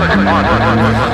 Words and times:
monitoring. 0.00 1.13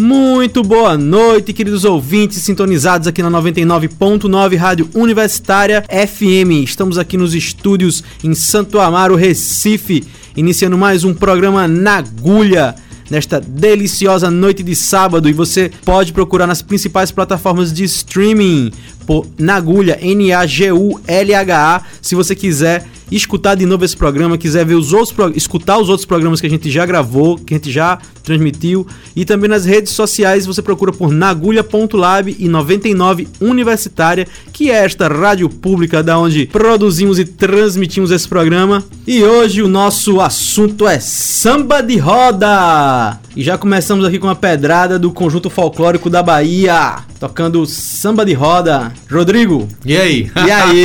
Muito 0.00 0.62
boa 0.62 0.96
noite, 0.96 1.52
queridos 1.52 1.84
ouvintes 1.84 2.38
sintonizados 2.38 3.06
aqui 3.06 3.22
na 3.22 3.30
99.9 3.30 4.56
Rádio 4.56 4.88
Universitária 4.94 5.84
FM. 5.90 6.64
Estamos 6.64 6.96
aqui 6.96 7.18
nos 7.18 7.34
estúdios 7.34 8.02
em 8.24 8.34
Santo 8.34 8.80
Amaro, 8.80 9.14
Recife, 9.14 10.02
iniciando 10.34 10.78
mais 10.78 11.04
um 11.04 11.12
programa 11.12 11.68
na 11.68 11.98
agulha 11.98 12.74
nesta 13.10 13.38
deliciosa 13.38 14.30
noite 14.30 14.62
de 14.62 14.74
sábado 14.74 15.28
e 15.28 15.34
você 15.34 15.70
pode 15.84 16.14
procurar 16.14 16.46
nas 16.46 16.62
principais 16.62 17.10
plataformas 17.10 17.70
de 17.70 17.84
streaming 17.84 18.72
por 19.06 19.26
Nagulha, 19.36 19.98
N-A-G-U-L-H-A, 20.00 21.82
se 22.00 22.14
você 22.14 22.34
quiser 22.34 22.86
escutar 23.16 23.54
de 23.54 23.66
novo 23.66 23.84
esse 23.84 23.96
programa, 23.96 24.38
quiser 24.38 24.64
ver 24.64 24.74
os 24.74 24.92
outros 24.92 25.36
escutar 25.36 25.78
os 25.78 25.88
outros 25.88 26.06
programas 26.06 26.40
que 26.40 26.46
a 26.46 26.50
gente 26.50 26.70
já 26.70 26.86
gravou, 26.86 27.36
que 27.36 27.54
a 27.54 27.56
gente 27.56 27.70
já 27.70 27.98
transmitiu, 28.22 28.86
e 29.16 29.24
também 29.24 29.48
nas 29.48 29.64
redes 29.64 29.92
sociais 29.92 30.46
você 30.46 30.62
procura 30.62 30.92
por 30.92 31.10
nagulha.lab 31.10 32.36
e 32.38 32.48
99 32.48 33.28
Universitária, 33.40 34.26
que 34.52 34.70
é 34.70 34.84
esta 34.84 35.08
rádio 35.08 35.48
pública 35.48 36.02
da 36.02 36.18
onde 36.18 36.46
produzimos 36.46 37.18
e 37.18 37.24
transmitimos 37.24 38.10
esse 38.10 38.28
programa. 38.28 38.84
E 39.06 39.24
hoje 39.24 39.62
o 39.62 39.68
nosso 39.68 40.20
assunto 40.20 40.86
é 40.86 41.00
samba 41.00 41.80
de 41.80 41.96
roda. 41.96 43.18
E 43.34 43.42
já 43.42 43.56
começamos 43.56 44.04
aqui 44.04 44.18
com 44.18 44.28
a 44.28 44.34
pedrada 44.34 44.98
do 44.98 45.10
conjunto 45.10 45.48
folclórico 45.48 46.10
da 46.10 46.22
Bahia, 46.22 46.98
tocando 47.18 47.64
samba 47.66 48.24
de 48.24 48.32
roda. 48.32 48.92
Rodrigo. 49.10 49.68
E 49.84 49.96
aí? 49.96 50.30
E 50.36 50.50
aí? 50.50 50.84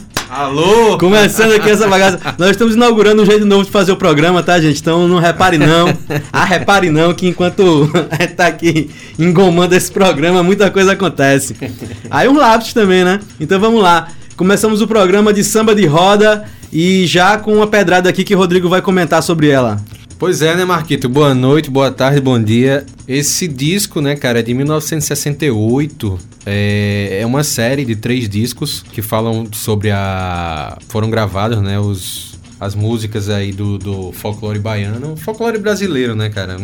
Alô? 0.30 0.96
Começando 0.96 1.54
aqui 1.54 1.68
essa 1.68 1.88
bagaça. 1.88 2.20
Nós 2.38 2.50
estamos 2.50 2.76
inaugurando 2.76 3.20
um 3.20 3.26
jeito 3.26 3.44
novo 3.44 3.64
de 3.64 3.70
fazer 3.70 3.90
o 3.90 3.96
programa, 3.96 4.44
tá, 4.44 4.60
gente? 4.60 4.80
Então 4.80 5.08
não 5.08 5.18
repare 5.18 5.58
não. 5.58 5.88
Ah, 6.32 6.44
repare 6.44 6.88
não 6.88 7.12
que 7.12 7.26
enquanto 7.26 7.90
tá 8.36 8.46
aqui 8.46 8.88
engomando 9.18 9.74
esse 9.74 9.90
programa, 9.90 10.40
muita 10.40 10.70
coisa 10.70 10.92
acontece. 10.92 11.56
Aí 12.08 12.28
um 12.28 12.36
lápis 12.36 12.72
também, 12.72 13.02
né? 13.02 13.18
Então 13.40 13.58
vamos 13.58 13.82
lá. 13.82 14.06
Começamos 14.36 14.80
o 14.80 14.86
programa 14.86 15.32
de 15.32 15.42
samba 15.42 15.74
de 15.74 15.84
roda 15.84 16.44
e 16.72 17.06
já 17.06 17.36
com 17.36 17.56
uma 17.56 17.66
pedrada 17.66 18.08
aqui 18.08 18.22
que 18.22 18.34
o 18.34 18.38
Rodrigo 18.38 18.68
vai 18.68 18.80
comentar 18.80 19.24
sobre 19.24 19.48
ela. 19.48 19.82
Pois 20.20 20.42
é, 20.42 20.54
né, 20.54 20.66
Marquito? 20.66 21.08
Boa 21.08 21.34
noite, 21.34 21.70
boa 21.70 21.90
tarde, 21.90 22.20
bom 22.20 22.38
dia. 22.38 22.84
Esse 23.08 23.48
disco, 23.48 24.02
né, 24.02 24.14
cara, 24.14 24.40
é 24.40 24.42
de 24.42 24.52
1968. 24.52 26.18
É, 26.44 27.20
é 27.22 27.26
uma 27.26 27.42
série 27.42 27.86
de 27.86 27.96
três 27.96 28.28
discos 28.28 28.84
que 28.92 29.00
falam 29.00 29.48
sobre 29.50 29.90
a. 29.90 30.76
Foram 30.88 31.08
gravados, 31.08 31.62
né, 31.62 31.80
os, 31.80 32.38
as 32.60 32.74
músicas 32.74 33.30
aí 33.30 33.50
do, 33.50 33.78
do 33.78 34.12
folclore 34.12 34.58
baiano, 34.58 35.16
folclore 35.16 35.56
brasileiro, 35.56 36.14
né, 36.14 36.28
cara? 36.28 36.58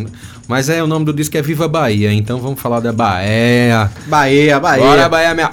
Mas 0.46 0.68
é 0.68 0.82
o 0.82 0.86
nome 0.86 1.06
do 1.06 1.12
disco 1.14 1.38
é 1.38 1.40
Viva 1.40 1.66
Bahia, 1.66 2.12
então 2.12 2.38
vamos 2.38 2.60
falar 2.60 2.80
da 2.80 2.92
Bahia. 2.92 3.90
Bahia, 4.06 4.60
Bahia. 4.60 4.84
Bora, 4.84 5.08
Bahia, 5.08 5.34
minha. 5.34 5.50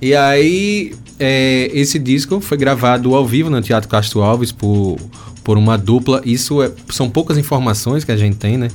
E 0.00 0.14
aí, 0.14 0.94
é, 1.18 1.72
esse 1.74 1.98
disco 1.98 2.40
foi 2.40 2.56
gravado 2.56 3.16
ao 3.16 3.26
vivo 3.26 3.50
no 3.50 3.60
Teatro 3.60 3.88
Castro 3.88 4.22
Alves 4.22 4.52
por, 4.52 4.96
por 5.48 5.56
uma 5.56 5.78
dupla. 5.78 6.20
Isso 6.26 6.62
é, 6.62 6.70
são 6.90 7.08
poucas 7.08 7.38
informações 7.38 8.04
que 8.04 8.12
a 8.12 8.16
gente 8.18 8.36
tem, 8.36 8.58
né? 8.58 8.68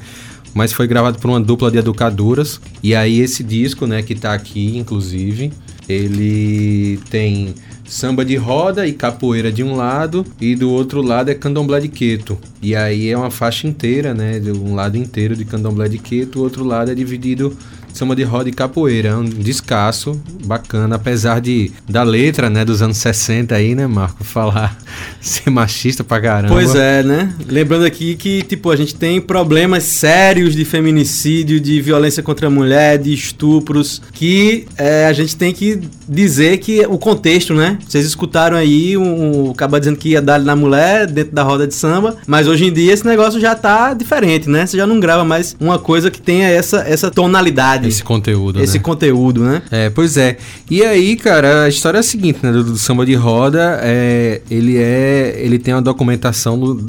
Mas 0.55 0.73
foi 0.73 0.87
gravado 0.87 1.19
por 1.19 1.29
uma 1.29 1.39
dupla 1.39 1.69
de 1.69 1.77
educadoras. 1.77 2.59
E 2.81 2.95
aí, 2.95 3.19
esse 3.19 3.43
disco, 3.43 3.85
né, 3.85 4.01
que 4.01 4.15
tá 4.15 4.33
aqui, 4.33 4.75
inclusive, 4.75 5.53
ele 5.87 6.99
tem 7.11 7.53
samba 7.85 8.25
de 8.25 8.35
roda 8.35 8.87
e 8.87 8.93
capoeira 8.93 9.51
de 9.51 9.63
um 9.63 9.75
lado 9.75 10.25
e 10.41 10.55
do 10.55 10.71
outro 10.71 11.03
lado 11.03 11.29
é 11.29 11.35
candomblé 11.35 11.79
de 11.79 11.89
queto. 11.89 12.39
E 12.59 12.75
aí 12.75 13.07
é 13.07 13.15
uma 13.15 13.29
faixa 13.29 13.67
inteira, 13.67 14.15
né? 14.15 14.39
De 14.39 14.51
um 14.51 14.73
lado 14.73 14.97
inteiro 14.97 15.35
de 15.35 15.45
candomblé 15.45 15.87
de 15.87 15.99
queto, 15.99 16.39
o 16.39 16.41
outro 16.41 16.63
lado 16.63 16.89
é 16.89 16.95
dividido 16.95 17.55
samba 17.93 18.15
de 18.15 18.23
roda 18.23 18.49
e 18.49 18.51
capoeira. 18.51 19.09
É 19.09 19.15
um 19.15 19.23
descasso, 19.23 20.19
bacana, 20.45 20.95
apesar 20.95 21.39
de 21.39 21.71
da 21.87 22.03
letra, 22.03 22.49
né, 22.49 22.65
dos 22.65 22.81
anos 22.81 22.97
60 22.97 23.55
aí, 23.55 23.75
né, 23.75 23.87
Marco, 23.87 24.23
falar 24.23 24.77
ser 25.21 25.49
machista 25.49 26.03
pra 26.03 26.19
caramba. 26.19 26.53
Pois 26.53 26.75
é, 26.75 27.03
né? 27.03 27.33
Lembrando 27.47 27.85
aqui 27.85 28.15
que, 28.15 28.41
tipo, 28.43 28.71
a 28.71 28.75
gente 28.75 28.95
tem 28.95 29.21
problemas 29.21 29.83
sérios 29.83 30.55
de 30.55 30.65
feminicídio, 30.65 31.59
de 31.59 31.81
violência 31.81 32.21
contra 32.23 32.47
a 32.47 32.49
mulher, 32.49 32.97
de 32.97 33.13
estupros, 33.13 34.01
que 34.11 34.65
é, 34.77 35.05
a 35.05 35.13
gente 35.13 35.35
tem 35.35 35.53
que 35.53 35.79
dizer 36.07 36.57
que 36.57 36.85
o 36.85 36.97
contexto, 36.97 37.53
né? 37.53 37.77
Vocês 37.87 38.05
escutaram 38.05 38.57
aí 38.57 38.97
o, 38.97 39.03
o 39.03 39.51
acaba 39.51 39.79
dizendo 39.79 39.97
que 39.97 40.09
ia 40.09 40.21
dar 40.21 40.39
na 40.39 40.55
mulher 40.55 41.07
dentro 41.07 41.33
da 41.33 41.43
roda 41.43 41.67
de 41.67 41.73
samba, 41.73 42.17
mas 42.27 42.47
hoje 42.47 42.65
em 42.65 42.73
dia 42.73 42.93
esse 42.93 43.05
negócio 43.05 43.39
já 43.39 43.55
tá 43.55 43.93
diferente, 43.93 44.49
né? 44.49 44.65
Você 44.65 44.77
já 44.77 44.87
não 44.87 44.99
grava 44.99 45.23
mais 45.23 45.55
uma 45.59 45.79
coisa 45.79 46.09
que 46.09 46.21
tenha 46.21 46.47
essa, 46.47 46.79
essa 46.87 47.09
tonalidade. 47.11 47.82
Esse 47.87 48.03
conteúdo, 48.03 48.61
Esse 48.61 48.77
né? 48.77 48.83
conteúdo, 48.83 49.43
né? 49.43 49.61
É, 49.71 49.89
pois 49.89 50.17
é. 50.17 50.37
E 50.69 50.83
aí, 50.83 51.15
cara, 51.15 51.63
a 51.63 51.69
história 51.69 51.97
é 51.97 51.99
a 51.99 52.03
seguinte, 52.03 52.39
né? 52.43 52.51
Do, 52.51 52.63
do 52.63 52.77
samba 52.77 53.05
de 53.05 53.15
roda, 53.15 53.79
é, 53.81 54.41
ele 54.49 54.77
é, 54.77 55.35
ele 55.37 55.59
tem 55.59 55.73
uma 55.73 55.81
documentação 55.81 56.59
do, 56.59 56.85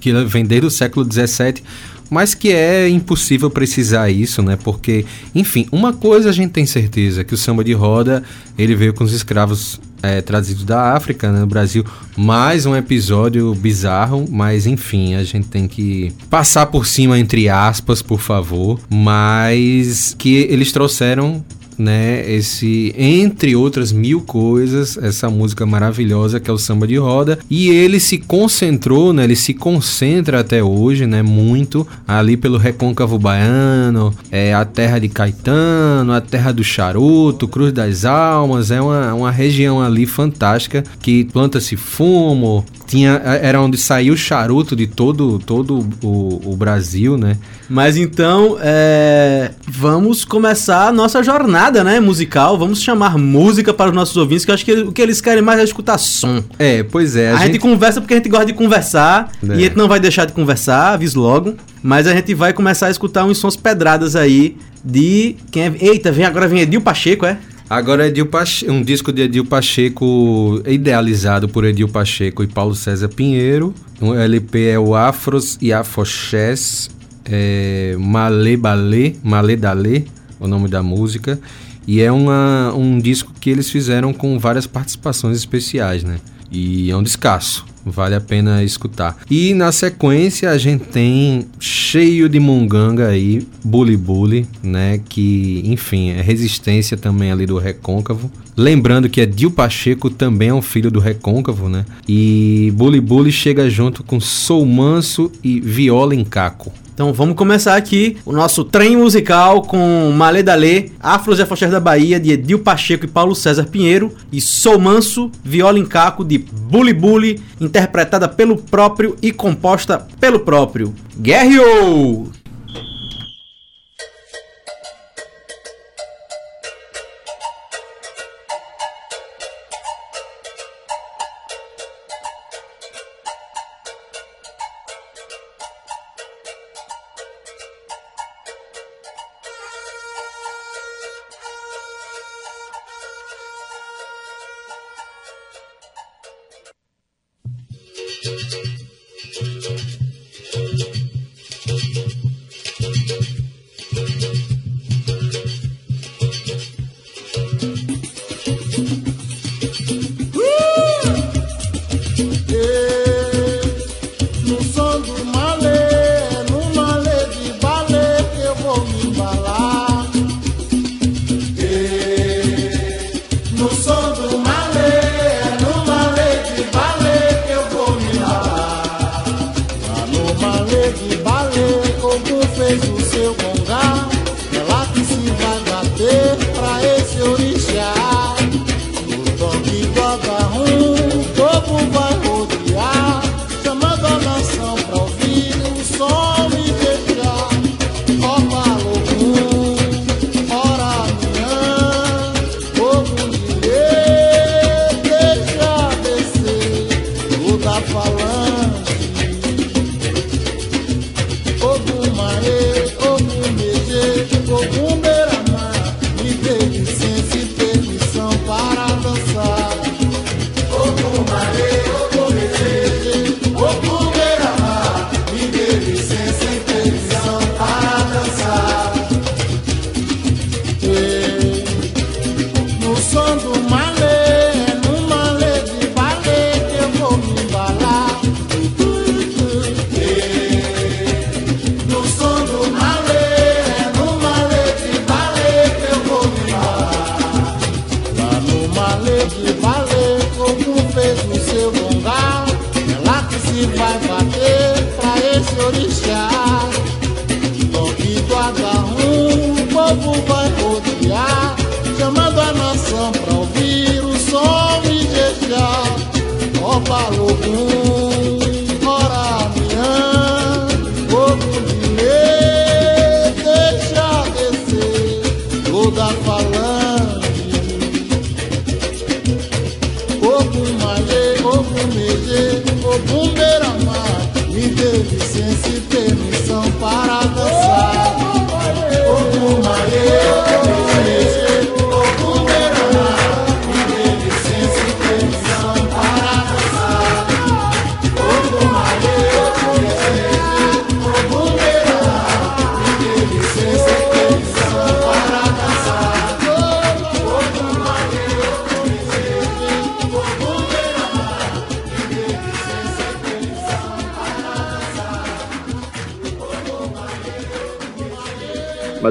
que 0.00 0.12
vem 0.24 0.44
desde 0.44 0.66
o 0.66 0.70
século 0.70 1.06
XVII, 1.10 1.62
mas 2.10 2.34
que 2.34 2.50
é 2.52 2.88
impossível 2.88 3.50
precisar 3.50 4.10
isso, 4.10 4.42
né? 4.42 4.56
Porque, 4.62 5.04
enfim, 5.34 5.66
uma 5.70 5.92
coisa 5.92 6.30
a 6.30 6.32
gente 6.32 6.52
tem 6.52 6.64
certeza 6.64 7.22
que 7.24 7.34
o 7.34 7.36
samba 7.36 7.62
de 7.62 7.72
roda 7.72 8.22
ele 8.56 8.74
veio 8.74 8.94
com 8.94 9.04
os 9.04 9.12
escravos 9.12 9.80
é, 10.02 10.22
da 10.64 10.94
África, 10.94 11.30
né, 11.30 11.40
no 11.40 11.46
Brasil. 11.46 11.84
Mais 12.16 12.66
um 12.66 12.76
episódio 12.76 13.54
bizarro, 13.54 14.26
mas 14.30 14.66
enfim, 14.66 15.14
a 15.14 15.24
gente 15.24 15.48
tem 15.48 15.66
que 15.66 16.12
passar 16.30 16.66
por 16.66 16.86
cima 16.86 17.18
entre 17.18 17.48
aspas, 17.48 18.02
por 18.02 18.20
favor. 18.20 18.80
Mas 18.90 20.14
que 20.18 20.36
eles 20.50 20.72
trouxeram 20.72 21.44
né, 21.78 22.28
esse 22.30 22.92
entre 22.98 23.54
outras 23.54 23.92
mil 23.92 24.20
coisas, 24.20 24.96
essa 24.96 25.30
música 25.30 25.64
maravilhosa 25.64 26.40
que 26.40 26.50
é 26.50 26.52
o 26.52 26.58
samba 26.58 26.86
de 26.86 26.96
roda, 26.96 27.38
e 27.48 27.68
ele 27.68 28.00
se 28.00 28.18
concentrou, 28.18 29.12
né, 29.12 29.24
ele 29.24 29.36
se 29.36 29.54
concentra 29.54 30.40
até 30.40 30.62
hoje, 30.62 31.06
né, 31.06 31.22
muito 31.22 31.86
ali 32.06 32.36
pelo 32.36 32.58
recôncavo 32.58 33.18
baiano, 33.18 34.12
é 34.30 34.52
a 34.52 34.64
terra 34.64 34.98
de 34.98 35.08
Caetano, 35.08 36.12
a 36.12 36.20
terra 36.20 36.52
do 36.52 36.64
charuto, 36.64 37.46
Cruz 37.46 37.72
das 37.72 38.04
Almas, 38.04 38.70
é 38.70 38.80
uma, 38.80 39.14
uma 39.14 39.30
região 39.30 39.80
ali 39.80 40.06
fantástica 40.06 40.82
que 41.00 41.24
planta-se 41.24 41.76
fumo, 41.76 42.64
tinha 42.88 43.20
era 43.42 43.60
onde 43.60 43.76
saiu 43.76 44.14
o 44.14 44.16
charuto 44.16 44.74
de 44.74 44.86
todo 44.86 45.38
todo 45.38 45.86
o, 46.02 46.52
o 46.52 46.56
Brasil, 46.56 47.18
né? 47.18 47.36
Mas 47.68 47.98
então, 47.98 48.56
é, 48.60 49.50
vamos 49.68 50.24
começar 50.24 50.88
a 50.88 50.92
nossa 50.92 51.22
jornada, 51.22 51.84
né, 51.84 52.00
musical. 52.00 52.58
Vamos 52.58 52.80
chamar 52.82 53.18
música 53.18 53.74
para 53.74 53.90
os 53.90 53.94
nossos 53.94 54.16
ouvintes, 54.16 54.44
que 54.44 54.50
eu 54.50 54.54
acho 54.54 54.64
que 54.64 54.72
o 54.72 54.90
que 54.90 55.02
eles 55.02 55.20
querem 55.20 55.42
mais 55.42 55.60
é 55.60 55.64
escutar 55.64 55.98
som. 55.98 56.42
É, 56.58 56.82
pois 56.82 57.14
é. 57.14 57.30
A, 57.32 57.36
gente... 57.46 57.58
conversa 57.58 58.00
porque 58.00 58.14
a 58.14 58.16
gente 58.16 58.28
gosta 58.30 58.46
de 58.46 58.54
conversar 58.54 59.30
É. 59.42 59.46
e 59.48 59.52
a 59.52 59.60
gente 59.60 59.76
não 59.76 59.86
vai 59.86 60.00
deixar 60.00 60.24
de 60.24 60.32
conversar, 60.32 60.94
aviso 60.94 61.20
logo. 61.20 61.54
Mas 61.82 62.06
a 62.06 62.14
gente 62.14 62.34
vai 62.34 62.52
começar 62.54 62.86
a 62.86 62.90
escutar 62.90 63.24
uns 63.24 63.38
sons 63.38 63.54
pedradas 63.54 64.16
aí 64.16 64.56
de 64.82 65.36
quem 65.50 65.64
é... 65.64 65.72
Eita, 65.80 66.10
vem 66.10 66.24
agora 66.24 66.48
vem 66.48 66.60
Edil 66.60 66.80
Pacheco, 66.80 67.26
é? 67.26 67.36
Agora 67.70 68.10
Pache... 68.24 68.70
um 68.70 68.82
disco 68.82 69.12
de 69.12 69.22
Edil 69.22 69.44
Pacheco 69.44 70.62
idealizado 70.66 71.48
por 71.48 71.64
Edil 71.64 71.88
Pacheco 71.88 72.42
e 72.42 72.46
Paulo 72.46 72.74
César 72.74 73.08
Pinheiro. 73.08 73.74
O 74.00 74.14
LP 74.14 74.68
é 74.68 74.78
o 74.78 74.94
Afros 74.94 75.58
e 75.60 75.70
Afoxés, 75.72 76.88
é 77.26 77.94
Malê 77.98 78.56
Balê, 78.56 79.16
Malê 79.22 79.54
Dalê, 79.54 80.04
o 80.40 80.48
nome 80.48 80.68
da 80.68 80.82
música. 80.82 81.38
E 81.86 82.00
é 82.00 82.10
uma, 82.10 82.72
um 82.74 82.98
disco 82.98 83.32
que 83.38 83.50
eles 83.50 83.70
fizeram 83.70 84.14
com 84.14 84.38
várias 84.38 84.66
participações 84.66 85.36
especiais, 85.36 86.02
né? 86.02 86.18
E 86.50 86.90
é 86.90 86.96
um 86.96 87.02
descasso, 87.02 87.66
vale 87.84 88.14
a 88.14 88.20
pena 88.20 88.62
escutar. 88.62 89.16
E 89.30 89.54
na 89.54 89.72
sequência 89.72 90.50
a 90.50 90.58
gente 90.58 90.84
tem 90.84 91.46
cheio 91.58 92.28
de 92.28 92.38
munganga 92.38 93.08
aí, 93.08 93.46
Bully 93.64 93.96
Bully, 93.96 94.46
né? 94.62 95.00
Que, 95.08 95.62
enfim, 95.64 96.10
é 96.10 96.20
resistência 96.20 96.96
também 96.96 97.30
ali 97.30 97.46
do 97.46 97.58
Recôncavo. 97.58 98.30
Lembrando 98.56 99.08
que 99.08 99.20
Edil 99.20 99.50
Pacheco 99.50 100.10
também 100.10 100.48
é 100.48 100.54
um 100.54 100.62
filho 100.62 100.90
do 100.90 100.98
Recôncavo, 100.98 101.68
né? 101.68 101.84
E 102.08 102.72
Bully 102.74 103.00
Bully 103.00 103.30
chega 103.30 103.70
junto 103.70 104.02
com 104.02 104.20
Sou 104.20 104.64
Manso 104.66 105.30
e 105.42 105.60
Viola 105.60 106.14
em 106.14 106.24
Caco. 106.24 106.72
Então 106.98 107.12
vamos 107.12 107.36
começar 107.36 107.76
aqui 107.76 108.16
o 108.26 108.32
nosso 108.32 108.64
trem 108.64 108.96
musical 108.96 109.62
com 109.62 110.10
Malê 110.10 110.42
Dalê, 110.42 110.90
Afros 110.98 111.38
e 111.38 111.42
Afoxés 111.42 111.70
da 111.70 111.78
Bahia, 111.78 112.18
de 112.18 112.32
Edil 112.32 112.58
Pacheco 112.58 113.04
e 113.04 113.08
Paulo 113.08 113.36
César 113.36 113.66
Pinheiro, 113.66 114.12
e 114.32 114.40
Sou 114.40 114.80
Manso, 114.80 115.30
Viola 115.44 115.78
em 115.78 115.86
Caco, 115.86 116.24
de 116.24 116.38
Bully 116.38 116.92
Bully, 116.92 117.40
interpretada 117.60 118.26
pelo 118.26 118.56
próprio 118.56 119.16
e 119.22 119.30
composta 119.30 120.08
pelo 120.18 120.40
próprio. 120.40 120.92
Guerreou! 121.16 122.32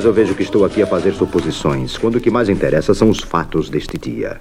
eu 0.07 0.13
vejo 0.13 0.33
que 0.33 0.43
estou 0.43 0.63
aqui 0.63 0.81
a 0.81 0.87
fazer 0.87 1.13
suposições, 1.13 1.97
quando 1.97 2.15
o 2.15 2.21
que 2.21 2.31
mais 2.31 2.47
interessa 2.47 2.93
são 2.93 3.09
os 3.09 3.19
fatos 3.19 3.69
deste 3.69 3.97
dia. 3.97 4.39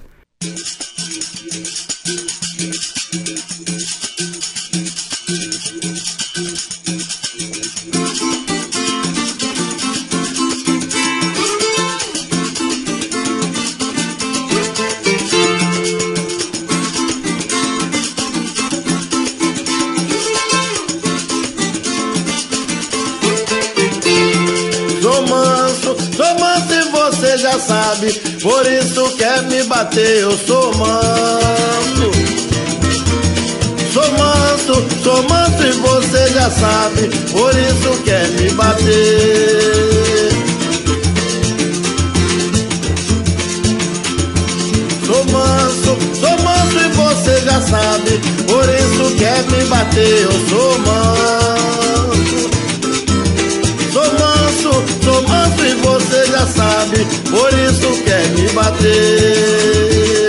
sabe, 56.97 57.05
por 57.29 57.53
isso 57.53 58.03
quer 58.03 58.27
me 58.29 58.49
bater. 58.49 60.27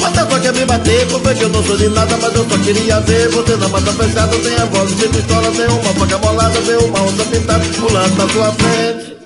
Você 0.00 0.30
só 0.30 0.40
quer 0.40 0.52
me 0.52 0.64
bater, 0.64 1.06
porque 1.06 1.44
eu 1.44 1.48
não 1.48 1.62
sou 1.64 1.76
de 1.76 1.88
nada, 1.88 2.16
mas 2.20 2.34
eu 2.34 2.48
só 2.48 2.58
queria 2.58 3.00
ver 3.00 3.28
você 3.30 3.56
na 3.56 3.68
mata 3.68 3.92
fechada. 3.92 4.36
Tem 4.38 4.56
a 4.56 4.64
voz 4.66 4.96
de 4.96 5.08
pistola, 5.08 5.50
tem 5.50 5.66
uma 5.66 5.94
faca 5.94 6.18
bolada 6.18 6.60
tem 6.60 6.76
uma 6.76 7.02
onça 7.02 7.24
pintada 7.24 7.64
pulando 7.78 8.16
na 8.16 8.28
sua 8.28 8.52
frente. 8.52 9.16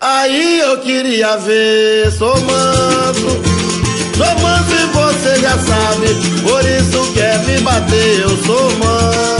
Aí 0.00 0.60
eu 0.60 0.78
queria 0.78 1.36
ver, 1.38 2.12
sou 2.12 2.38
manso. 2.40 3.58
Sou 4.16 4.38
manso 4.40 4.72
e 4.72 4.86
você 4.86 5.40
já 5.40 5.56
sabe, 5.58 6.08
por 6.42 6.64
isso 6.64 7.12
quer 7.14 7.38
me 7.44 7.60
bater, 7.60 8.20
eu 8.20 8.36
sou 8.44 8.70
manso. 8.78 9.37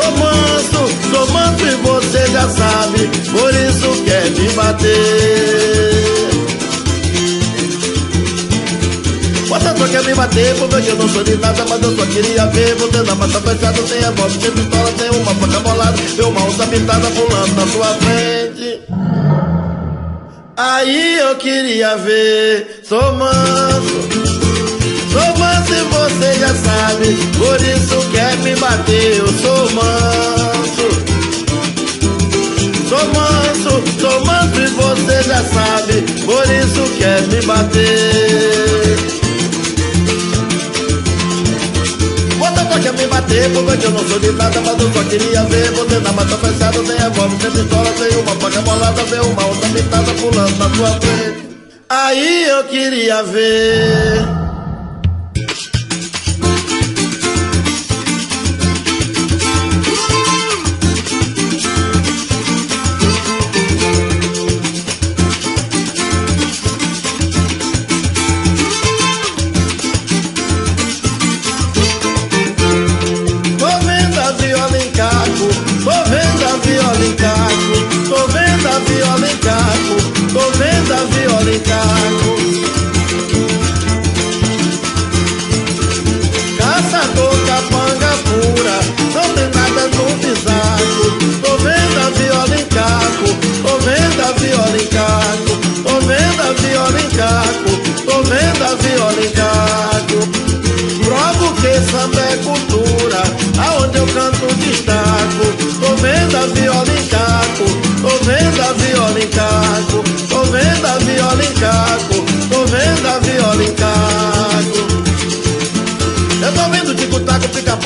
Sou 0.00 0.12
manso, 0.12 1.10
sou 1.10 1.26
manso 1.32 1.66
e 1.66 1.74
você 1.74 2.24
já 2.28 2.48
sabe, 2.48 3.10
por 3.32 3.52
isso 3.52 4.04
quer 4.04 4.30
me 4.30 4.48
bater. 4.50 5.98
Você 9.48 9.76
só 9.76 9.88
quer 9.88 10.04
me 10.04 10.14
bater 10.14 10.54
por 10.54 10.68
ver 10.68 10.82
que 10.84 10.88
eu 10.90 10.96
não 10.96 11.08
sou 11.08 11.24
de 11.24 11.36
nada 11.38 11.64
Mas 11.68 11.82
eu 11.82 11.96
só 11.96 12.06
queria 12.06 12.46
ver 12.46 12.74
você 12.74 13.02
na 13.02 13.14
mata 13.14 13.40
fechada 13.40 13.86
Sem 13.86 14.00
voz, 14.12 14.32
sem 14.34 14.50
pistola, 14.52 14.92
sem 14.98 15.10
uma 15.20 15.34
faca 15.34 15.60
bolada 15.60 15.96
Deu 16.16 16.28
uma 16.28 16.44
onça 16.44 16.66
pintada 16.66 17.08
pulando 17.10 17.54
na 17.54 17.66
sua 17.66 17.86
frente 17.94 18.80
Aí 20.54 21.18
eu 21.18 21.34
queria 21.36 21.96
ver 21.96 22.82
Sou 22.84 23.14
manso 23.14 24.08
Sou 25.12 25.38
manso 25.38 25.72
e 25.72 25.82
você 25.82 26.27
sabe, 26.54 27.16
por 27.36 27.56
isso 27.60 28.10
quer 28.10 28.36
me 28.38 28.54
bater, 28.56 29.16
eu 29.16 29.28
sou 29.28 29.70
manso. 29.72 30.88
Sou 32.88 33.04
manso, 33.14 33.82
sou 34.00 34.24
manso 34.24 34.60
e 34.60 34.66
você 34.68 35.22
já 35.24 35.42
sabe, 35.44 36.02
por 36.24 36.44
isso 36.50 36.82
quer 36.98 37.22
me 37.28 37.42
bater. 37.42 38.98
Você 42.38 42.72
só 42.72 42.78
quer 42.80 42.92
me 42.92 43.06
bater, 43.08 43.50
porque 43.52 43.86
eu 43.86 43.90
não 43.90 44.08
sou 44.08 44.18
de 44.18 44.30
nada, 44.32 44.60
mas 44.60 44.80
eu 44.80 44.92
só 44.92 45.04
queria 45.04 45.44
ver 45.44 45.70
você 45.72 45.98
na 45.98 46.12
mata 46.12 46.36
fechada, 46.38 46.84
sem 46.84 46.96
revólver, 46.96 47.40
sem 47.40 47.50
pistola, 47.50 47.92
sem 47.98 48.18
uma 48.18 48.34
faca 48.36 48.60
molada, 48.62 49.04
ver 49.04 49.20
uma 49.20 49.46
outra 49.46 49.68
pitada 49.68 50.12
pulando 50.14 50.58
na 50.58 50.76
sua 50.76 51.00
frente. 51.00 51.48
Aí 51.90 52.48
eu 52.48 52.64
queria 52.64 53.22
ver. 53.22 54.47
A 81.66 82.08
viola 82.08 82.37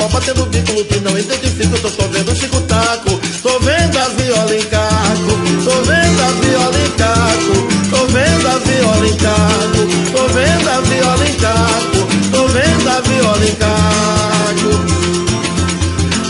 pica-pau, 0.03 0.09
batendo 0.09 0.45
bico 0.47 0.83
que 0.85 0.99
não 0.99 1.17
identifico. 1.17 1.77
Tô, 1.79 1.89
tô 1.89 2.07
vendo 2.09 2.35
chico-taco, 2.35 3.19
tô 3.41 3.59
vendo 3.59 3.97
a 3.97 4.09
viola 4.09 4.55
em 4.55 4.63
caco, 4.63 5.31
tô 5.63 5.81
vendo 5.83 6.21
a 6.21 6.29
viola 6.41 6.79
em 6.79 6.91
caco, 6.91 7.67
tô 7.89 8.07
vendo 8.07 8.47
a 8.47 8.59
viola 8.59 9.07
em 9.07 9.15
caco, 9.15 9.87
tô 10.11 10.27
vendo 10.33 10.69
a 10.69 10.81
viola 10.81 11.27
em 11.27 11.35
caco, 11.35 12.07
tô 12.31 12.47
vendo 12.47 12.89
a 12.89 13.01
viola 13.01 13.45
em 13.45 13.55
caco. 13.55 14.93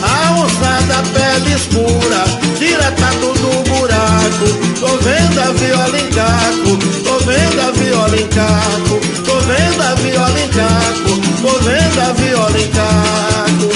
A 0.03 0.31
onça 0.33 0.81
da 0.87 1.03
pele 1.13 1.55
escura, 1.55 2.25
diretado 2.59 3.33
do 3.33 3.63
buraco. 3.69 4.73
Tô 4.79 4.97
vendo 4.97 5.39
a 5.39 5.51
viola 5.53 5.97
em 5.97 6.09
caco, 6.09 6.77
tô 7.03 7.19
vendo 7.25 7.61
a 7.61 7.71
viola 7.71 8.17
em 8.17 8.27
caco, 8.27 8.99
tô 9.23 9.39
vendo 9.41 9.81
a 9.81 9.95
viola 9.95 10.39
em 10.41 10.49
caco, 10.49 11.22
tô 11.43 11.59
vendo 11.59 11.99
a 11.99 12.13
viola 12.13 12.57
em 12.57 12.69
caco. 12.69 13.69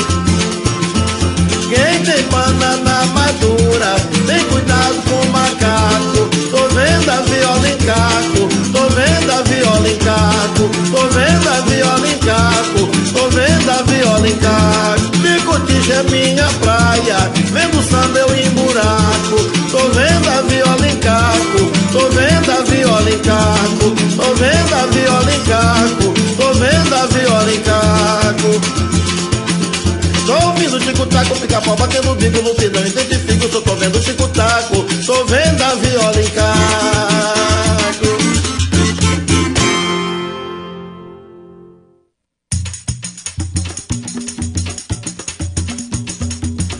Quem 1.67 2.01
tem 2.05 2.23
banana 2.29 3.05
madura, 3.07 3.95
tem 4.25 4.41
cuidado 4.45 4.95
com 5.03 5.15
o 5.15 5.31
macaco. 5.33 6.29
Tô 6.49 6.69
vendo 6.69 7.11
a 7.11 7.21
viola 7.23 7.67
em 7.67 7.77
caco, 7.79 8.47
tô 8.71 8.87
vendo 8.95 9.31
a 9.31 9.41
viola 9.41 9.89
em 9.89 9.97
caco, 9.97 10.69
tô 10.91 11.07
vendo 11.09 11.49
a 11.49 11.61
viola 11.61 12.07
em 12.07 12.17
caco, 12.19 12.87
tô 13.13 13.29
vendo 13.31 13.69
a 13.69 13.83
viola 13.83 14.29
em 14.29 14.37
caco. 14.37 15.17
Picotiche 15.21 15.91
é 15.91 16.03
minha 16.03 16.47
praia, 16.61 17.29
vendo 17.51 17.83
samba 17.83 18.19
eu 18.19 18.33
em 18.33 18.49
buraco. 18.51 19.57
Tô 19.69 19.89
vendo 19.89 20.29
a 20.29 20.41
viola 20.43 20.87
em 20.87 20.95
caco, 20.99 21.69
tô 21.91 22.09
vendo 22.11 22.49
a 22.49 22.61
viola 22.61 23.09
em 23.09 23.19
caco, 23.19 23.93
tô 24.15 24.33
vendo 24.35 24.73
a 24.73 24.85
viola 24.87 25.33
em 25.33 25.41
caco, 25.41 26.06
tico-taco, 31.17 31.39
pica-pau 31.39 31.75
batendo 31.75 32.15
bico 32.15 32.41
não 32.41 32.53
identifico. 32.85 33.51
Só 33.51 33.61
tô 33.61 33.75
vendo 33.75 33.99
tico-taco, 33.99 34.83
tô 35.05 35.25
vendo 35.25 35.61
a 35.61 35.75
viola 35.75 36.21
em 36.21 36.29
caco. 36.29 36.47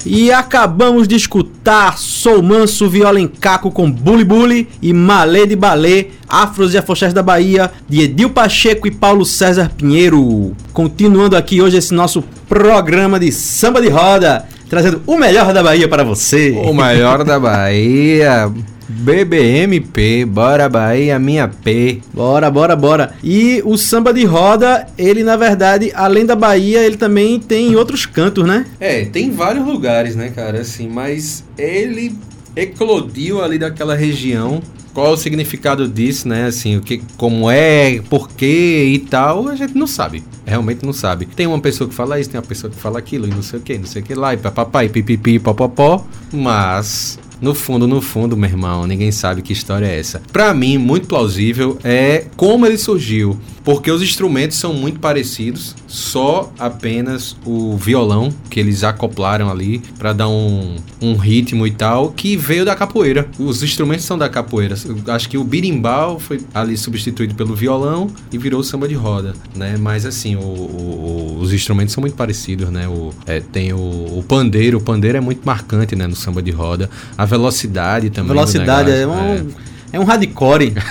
E 0.05 0.31
acabamos 0.31 1.07
de 1.07 1.15
escutar 1.15 1.97
Sou 2.17 2.41
Manso, 2.41 2.89
Viola 2.89 3.19
em 3.19 3.27
Caco 3.27 3.69
com 3.69 3.91
Bully 3.91 4.23
Bully 4.23 4.67
e 4.81 4.91
Malê 4.91 5.45
de 5.45 5.55
Balê, 5.55 6.07
Afros 6.27 6.73
e 6.73 6.77
Afoxés 6.79 7.13
da 7.13 7.21
Bahia, 7.21 7.71
de 7.87 8.01
Edil 8.01 8.31
Pacheco 8.31 8.87
e 8.87 8.91
Paulo 8.91 9.23
César 9.23 9.71
Pinheiro. 9.77 10.55
Continuando 10.73 11.37
aqui 11.37 11.61
hoje 11.61 11.77
esse 11.77 11.93
nosso 11.93 12.23
programa 12.49 13.19
de 13.19 13.31
samba 13.31 13.79
de 13.83 13.89
roda, 13.89 14.47
trazendo 14.67 14.99
o 15.05 15.15
melhor 15.15 15.53
da 15.53 15.61
Bahia 15.61 15.87
para 15.87 16.03
você. 16.03 16.59
O 16.65 16.73
maior 16.73 17.23
da 17.23 17.39
Bahia. 17.39 18.51
BBMP, 18.87 20.25
bora 20.25 20.69
Bahia, 20.69 21.19
minha 21.19 21.47
P. 21.47 22.01
Bora, 22.13 22.49
bora, 22.49 22.75
bora. 22.75 23.13
E 23.23 23.61
o 23.65 23.77
samba 23.77 24.13
de 24.13 24.23
roda, 24.23 24.87
ele 24.97 25.23
na 25.23 25.35
verdade, 25.35 25.91
além 25.93 26.25
da 26.25 26.35
Bahia, 26.35 26.85
ele 26.85 26.97
também 26.97 27.39
tem 27.39 27.71
em 27.71 27.75
outros 27.75 28.05
cantos, 28.05 28.45
né? 28.45 28.65
É, 28.79 29.05
tem 29.05 29.31
vários 29.31 29.65
lugares, 29.65 30.15
né, 30.15 30.29
cara, 30.29 30.61
assim, 30.61 30.87
mas 30.87 31.43
ele 31.57 32.15
eclodiu 32.55 33.43
ali 33.43 33.59
daquela 33.59 33.95
região. 33.95 34.61
Qual 34.93 35.13
o 35.13 35.17
significado 35.17 35.87
disso, 35.87 36.27
né? 36.27 36.47
Assim, 36.47 36.75
o 36.75 36.81
que, 36.81 36.99
como 37.17 37.51
é, 37.51 38.01
por 38.09 38.29
quê 38.29 38.89
e 38.95 38.97
tal, 38.97 39.47
a 39.47 39.55
gente 39.55 39.77
não 39.77 39.85
sabe. 39.85 40.23
Realmente 40.43 40.83
não 40.83 40.91
sabe. 40.91 41.27
Tem 41.27 41.45
uma 41.45 41.59
pessoa 41.59 41.87
que 41.87 41.93
fala 41.93 42.19
isso, 42.19 42.31
tem 42.31 42.39
uma 42.39 42.47
pessoa 42.47 42.71
que 42.71 42.79
fala 42.79 42.97
aquilo, 42.97 43.27
e 43.27 43.29
não 43.29 43.43
sei 43.43 43.59
o 43.59 43.61
que, 43.61 43.77
não 43.77 43.85
sei 43.85 44.01
o 44.01 44.05
que 44.05 44.15
lá, 44.15 44.33
e 44.33 44.37
papapá, 44.37 44.83
e 44.83 44.89
pipipi, 44.89 45.37
popopó. 45.37 46.03
Mas 46.33 47.19
no 47.41 47.53
fundo, 47.53 47.87
no 47.87 48.01
fundo, 48.01 48.35
meu 48.37 48.49
irmão, 48.49 48.85
ninguém 48.87 49.11
sabe 49.11 49.41
que 49.41 49.53
história 49.53 49.85
é 49.85 49.99
essa. 49.99 50.21
Pra 50.31 50.53
mim, 50.53 50.77
muito 50.77 51.07
plausível 51.07 51.77
é 51.83 52.25
como 52.35 52.65
ele 52.65 52.77
surgiu, 52.77 53.37
porque 53.63 53.91
os 53.91 54.01
instrumentos 54.01 54.57
são 54.57 54.73
muito 54.73 54.99
parecidos, 54.99 55.75
só 55.87 56.51
apenas 56.57 57.35
o 57.45 57.75
violão 57.77 58.33
que 58.49 58.59
eles 58.59 58.83
acoplaram 58.83 59.49
ali 59.49 59.81
pra 59.97 60.13
dar 60.13 60.29
um, 60.29 60.75
um 61.01 61.15
ritmo 61.15 61.65
e 61.67 61.71
tal, 61.71 62.11
que 62.11 62.35
veio 62.37 62.63
da 62.65 62.75
capoeira. 62.75 63.27
Os 63.37 63.61
instrumentos 63.63 64.05
são 64.05 64.17
da 64.17 64.29
capoeira. 64.29 64.75
Acho 65.07 65.29
que 65.29 65.37
o 65.37 65.43
birimbau 65.43 66.19
foi 66.19 66.39
ali 66.53 66.77
substituído 66.77 67.35
pelo 67.35 67.55
violão 67.55 68.09
e 68.31 68.37
virou 68.37 68.63
samba 68.63 68.87
de 68.87 68.95
roda, 68.95 69.33
né? 69.55 69.75
Mas 69.79 70.05
assim, 70.05 70.35
o- 70.35 70.39
o- 70.39 71.37
os 71.41 71.53
instrumentos 71.53 71.93
são 71.93 72.01
muito 72.01 72.15
parecidos, 72.15 72.69
né? 72.69 72.87
O, 72.87 73.11
é, 73.25 73.39
tem 73.39 73.73
o, 73.73 73.77
o 73.77 74.23
pandeiro, 74.27 74.77
o 74.77 74.81
pandeiro 74.81 75.17
é 75.17 75.21
muito 75.21 75.41
marcante, 75.45 75.95
né? 75.95 76.07
No 76.07 76.15
samba 76.15 76.41
de 76.41 76.51
roda. 76.51 76.89
A 77.17 77.25
velocidade 77.27 78.09
também. 78.09 78.33
Velocidade 78.33 78.89
é 78.91 79.05
um, 79.05 79.49
é 79.93 79.99
um 79.99 80.03
hardcore. 80.03 80.73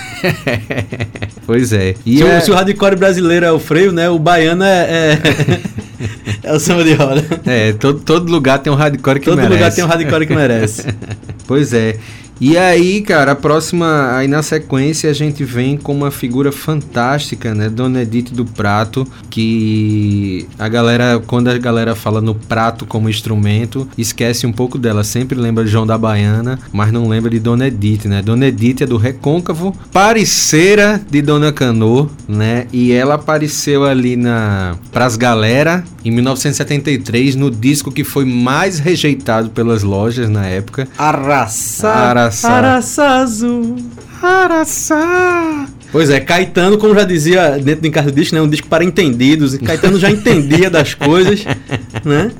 Pois 1.47 1.73
é. 1.73 1.95
E 2.05 2.19
se, 2.19 2.25
o- 2.25 2.27
é- 2.29 2.41
se 2.41 2.51
o 2.51 2.55
hardcore 2.55 2.97
brasileiro 2.97 3.47
é 3.47 3.53
o 3.53 3.59
freio, 3.61 3.93
né? 3.93 4.11
O 4.11 4.19
baiano 4.19 4.65
é, 4.65 4.81
é, 5.15 5.21
é 6.43 6.53
o 6.53 6.59
samba 6.59 6.83
de 6.83 6.93
roda. 6.95 7.25
É, 7.47 7.73
todo, 7.73 8.01
todo 8.01 8.29
lugar 8.31 8.59
tem 8.59 8.73
um 8.73 8.77
hardcore 8.77 9.21
que 9.21 9.27
Todo 9.27 9.37
merece. 9.37 9.55
lugar 9.55 9.73
tem 9.73 9.85
um 9.85 9.87
hardcore 9.87 10.27
que 10.27 10.35
merece. 10.35 10.83
Pois 11.47 11.73
é. 11.73 11.97
E 12.41 12.57
aí, 12.59 13.01
cara, 13.01 13.33
a 13.33 13.35
próxima, 13.35 14.15
aí 14.15 14.29
na 14.29 14.43
sequência 14.43 15.09
a 15.09 15.13
gente 15.15 15.43
vem 15.43 15.77
com 15.77 15.95
uma 15.95 16.11
figura 16.11 16.53
fantástica, 16.53 17.55
né? 17.55 17.69
Dona 17.71 18.03
Edith 18.03 18.31
do 18.33 18.45
Prato, 18.45 19.07
que 19.31 20.47
a 20.59 20.69
galera, 20.69 21.23
quando 21.27 21.49
a 21.49 21.57
galera 21.57 21.95
fala 21.95 22.21
no 22.21 22.35
prato 22.35 22.85
como 22.85 23.09
instrumento, 23.09 23.89
esquece 23.97 24.47
um 24.47 24.53
pouco 24.53 24.77
dela. 24.77 25.03
Sempre 25.03 25.39
lembra 25.39 25.65
de 25.65 25.71
João 25.71 25.87
da 25.87 25.97
Baiana, 25.97 26.59
mas 26.73 26.93
não 26.93 27.09
lembra 27.09 27.31
de 27.31 27.39
Dona 27.39 27.69
Edith, 27.69 28.05
né? 28.07 28.21
Dona 28.21 28.47
Edith 28.47 28.83
é 28.83 28.87
do 28.87 28.99
Recôncavo, 28.99 29.75
parceira 29.91 31.01
de 31.11 31.23
Dona 31.23 31.53
Canô, 31.53 32.09
né? 32.29 32.67
E 32.71 32.93
ela 32.93 33.15
apareceu 33.15 33.85
ali 33.85 34.15
na 34.15 34.77
Pras 34.93 35.17
Galera 35.17 35.85
em 36.05 36.11
1973, 36.11 37.35
no 37.35 37.51
disco 37.51 37.91
que 37.91 38.05
foi 38.05 38.25
mais 38.25 38.79
rejeitado 38.79 39.51
pelas 39.51 39.83
lojas 39.83 40.29
na 40.29 40.47
época. 40.47 40.87
Araçá. 40.99 42.26
Araçá. 42.27 42.51
Araçá 42.51 43.09
azul. 43.21 43.77
Araçá. 44.23 45.67
Pois 45.93 46.11
é, 46.11 46.19
Caetano, 46.19 46.77
como 46.77 46.95
já 46.95 47.05
dizia 47.05 47.51
dentro 47.59 47.83
do 47.83 47.87
Encargo 47.87 48.11
Disco, 48.11 48.35
né? 48.35 48.43
Um 48.43 48.49
disco 48.49 48.67
para 48.67 48.85
entendidos. 48.85 49.55
E 49.55 49.59
Caetano 49.59 49.99
já 49.99 50.11
entendia 50.11 50.69
das 50.69 50.95
coisas, 50.95 51.45
né? 52.05 52.33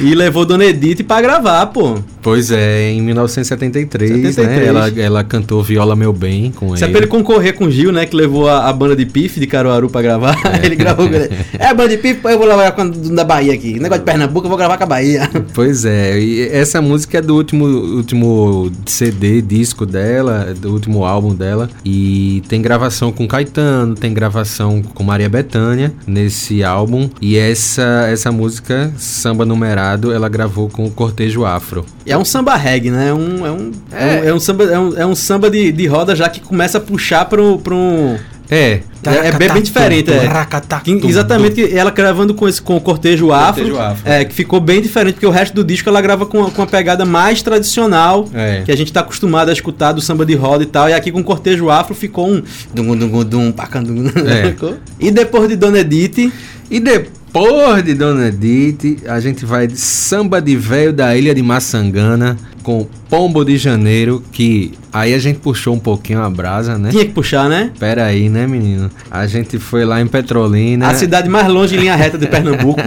E 0.00 0.14
levou 0.14 0.44
Dona 0.44 0.64
Edith 0.64 1.02
pra 1.02 1.20
gravar, 1.20 1.66
pô. 1.66 1.98
Pois 2.22 2.50
é, 2.50 2.90
em 2.90 3.00
1973, 3.00 4.34
73. 4.34 4.58
né? 4.58 4.66
Ela, 4.66 4.88
ela 5.00 5.24
cantou 5.24 5.62
Viola 5.62 5.96
Meu 5.96 6.12
Bem 6.12 6.52
com 6.52 6.74
Isso 6.74 6.84
é 6.84 6.86
ele. 6.86 6.92
pra 6.92 7.00
ele 7.02 7.06
concorrer 7.06 7.54
com 7.54 7.64
o 7.64 7.70
Gil, 7.70 7.90
né? 7.90 8.04
Que 8.04 8.14
levou 8.14 8.48
a, 8.48 8.68
a 8.68 8.72
banda 8.72 8.94
de 8.94 9.06
pife 9.06 9.40
de 9.40 9.46
Caruaru 9.46 9.88
pra 9.88 10.02
gravar. 10.02 10.36
ele 10.62 10.76
gravou. 10.76 11.08
É 11.58 11.66
a 11.66 11.74
banda 11.74 11.88
de 11.90 11.98
pife, 11.98 12.20
eu 12.24 12.38
vou 12.38 12.46
levar 12.46 12.70
com 12.72 12.82
a 12.82 12.84
da 12.84 13.24
Bahia 13.24 13.54
aqui. 13.54 13.78
Negócio 13.80 14.00
de 14.00 14.04
Pernambuco, 14.04 14.46
eu 14.46 14.48
vou 14.48 14.58
gravar 14.58 14.76
com 14.76 14.84
a 14.84 14.86
Bahia. 14.86 15.28
Pois 15.54 15.84
é, 15.84 16.18
e 16.20 16.48
essa 16.48 16.80
música 16.80 17.18
é 17.18 17.20
do 17.20 17.34
último, 17.34 17.64
último 17.64 18.70
CD, 18.86 19.40
disco 19.40 19.84
dela, 19.86 20.54
do 20.56 20.72
último 20.72 21.04
álbum 21.04 21.34
dela. 21.34 21.68
E 21.84 22.42
tem 22.48 22.60
gravação 22.60 23.10
com 23.10 23.26
Caetano, 23.26 23.94
tem 23.94 24.12
gravação 24.12 24.82
com 24.82 25.02
Maria 25.02 25.28
Bethânia 25.28 25.92
nesse 26.06 26.62
álbum. 26.62 27.08
E 27.20 27.36
essa, 27.36 28.06
essa 28.10 28.30
música, 28.30 28.92
Samba 28.96 29.44
Numerado, 29.44 29.87
ela 30.12 30.28
gravou 30.28 30.68
com 30.68 30.84
o 30.86 30.90
Cortejo 30.90 31.44
Afro. 31.44 31.84
É 32.04 32.16
um 32.16 32.24
samba 32.24 32.56
reggae, 32.56 32.90
né? 32.90 33.08
É 33.10 33.14
um, 33.14 33.46
é 33.46 33.50
um, 33.50 33.70
é. 33.92 34.04
um, 34.22 34.28
é 34.28 34.34
um 34.34 34.40
samba, 34.40 34.64
é 34.64 34.78
um, 34.78 34.96
é 34.98 35.06
um 35.06 35.14
samba 35.14 35.50
de, 35.50 35.70
de 35.72 35.86
roda 35.86 36.16
já 36.16 36.28
que 36.28 36.40
começa 36.40 36.78
a 36.78 36.80
puxar 36.80 37.24
pro. 37.26 37.58
pro 37.58 38.16
É, 38.50 38.80
é, 39.04 39.28
é 39.28 39.32
bem, 39.32 39.48
bem 39.52 39.62
diferente, 39.62 40.10
é. 40.10 40.26
Que- 41.00 41.06
exatamente, 41.06 41.54
que 41.54 41.76
ela 41.78 41.90
gravando 41.90 42.34
com, 42.34 42.48
esse, 42.48 42.60
com 42.60 42.76
o 42.76 42.80
cortejo 42.80 43.30
afro, 43.30 43.62
Cortejo 43.62 43.78
afro. 43.80 44.02
É, 44.10 44.24
que 44.24 44.34
ficou 44.34 44.58
bem 44.60 44.80
diferente, 44.80 45.14
porque 45.14 45.26
o 45.26 45.30
resto 45.30 45.54
do 45.54 45.62
disco 45.62 45.88
ela 45.88 46.00
grava 46.00 46.24
com, 46.26 46.44
a- 46.44 46.50
com 46.50 46.62
uma 46.62 46.66
pegada 46.66 47.04
mais 47.04 47.40
tradicional, 47.42 48.26
É. 48.34 48.62
que 48.64 48.72
a 48.72 48.76
gente 48.76 48.92
tá 48.92 49.00
acostumado 49.00 49.50
a 49.50 49.52
escutar 49.52 49.92
do 49.92 50.00
samba 50.00 50.24
de 50.26 50.34
roda 50.34 50.62
e 50.62 50.66
tal, 50.66 50.88
e 50.88 50.94
aqui 50.94 51.12
com 51.12 51.20
o 51.20 51.24
cortejo 51.24 51.68
afro 51.70 51.94
ficou 51.94 52.28
um 52.28 52.42
dum 52.74 52.96
dum 52.96 53.24
dum 53.24 53.52
pacandum. 53.52 54.06
É. 54.08 54.54
E 54.98 55.10
depois 55.10 55.48
de 55.48 55.54
Dona 55.56 55.78
Edith, 55.80 56.32
E 56.70 56.80
depois 56.80 57.17
de 57.84 57.94
Dona 57.94 58.28
Edith, 58.28 59.02
a 59.06 59.20
gente 59.20 59.44
vai 59.44 59.66
de 59.66 59.76
Samba 59.76 60.40
de 60.40 60.56
Véio 60.56 60.92
da 60.92 61.16
Ilha 61.16 61.34
de 61.34 61.42
Maçangana 61.42 62.36
com 62.62 62.86
Pombo 63.08 63.44
de 63.44 63.56
Janeiro, 63.56 64.22
que 64.32 64.72
aí 64.92 65.14
a 65.14 65.18
gente 65.18 65.38
puxou 65.38 65.74
um 65.74 65.78
pouquinho 65.78 66.22
a 66.22 66.28
brasa, 66.28 66.76
né? 66.78 66.90
tinha 66.90 67.04
que 67.04 67.12
puxar, 67.12 67.48
né? 67.48 67.70
Pera 67.78 68.04
aí, 68.04 68.28
né, 68.28 68.46
menino? 68.46 68.90
A 69.10 69.26
gente 69.26 69.58
foi 69.58 69.84
lá 69.84 70.00
em 70.00 70.06
Petrolina, 70.06 70.88
A 70.88 70.94
cidade 70.94 71.28
mais 71.28 71.48
longe 71.48 71.76
em 71.76 71.80
linha 71.80 71.96
reta 71.96 72.18
de 72.18 72.26
Pernambuco. 72.26 72.80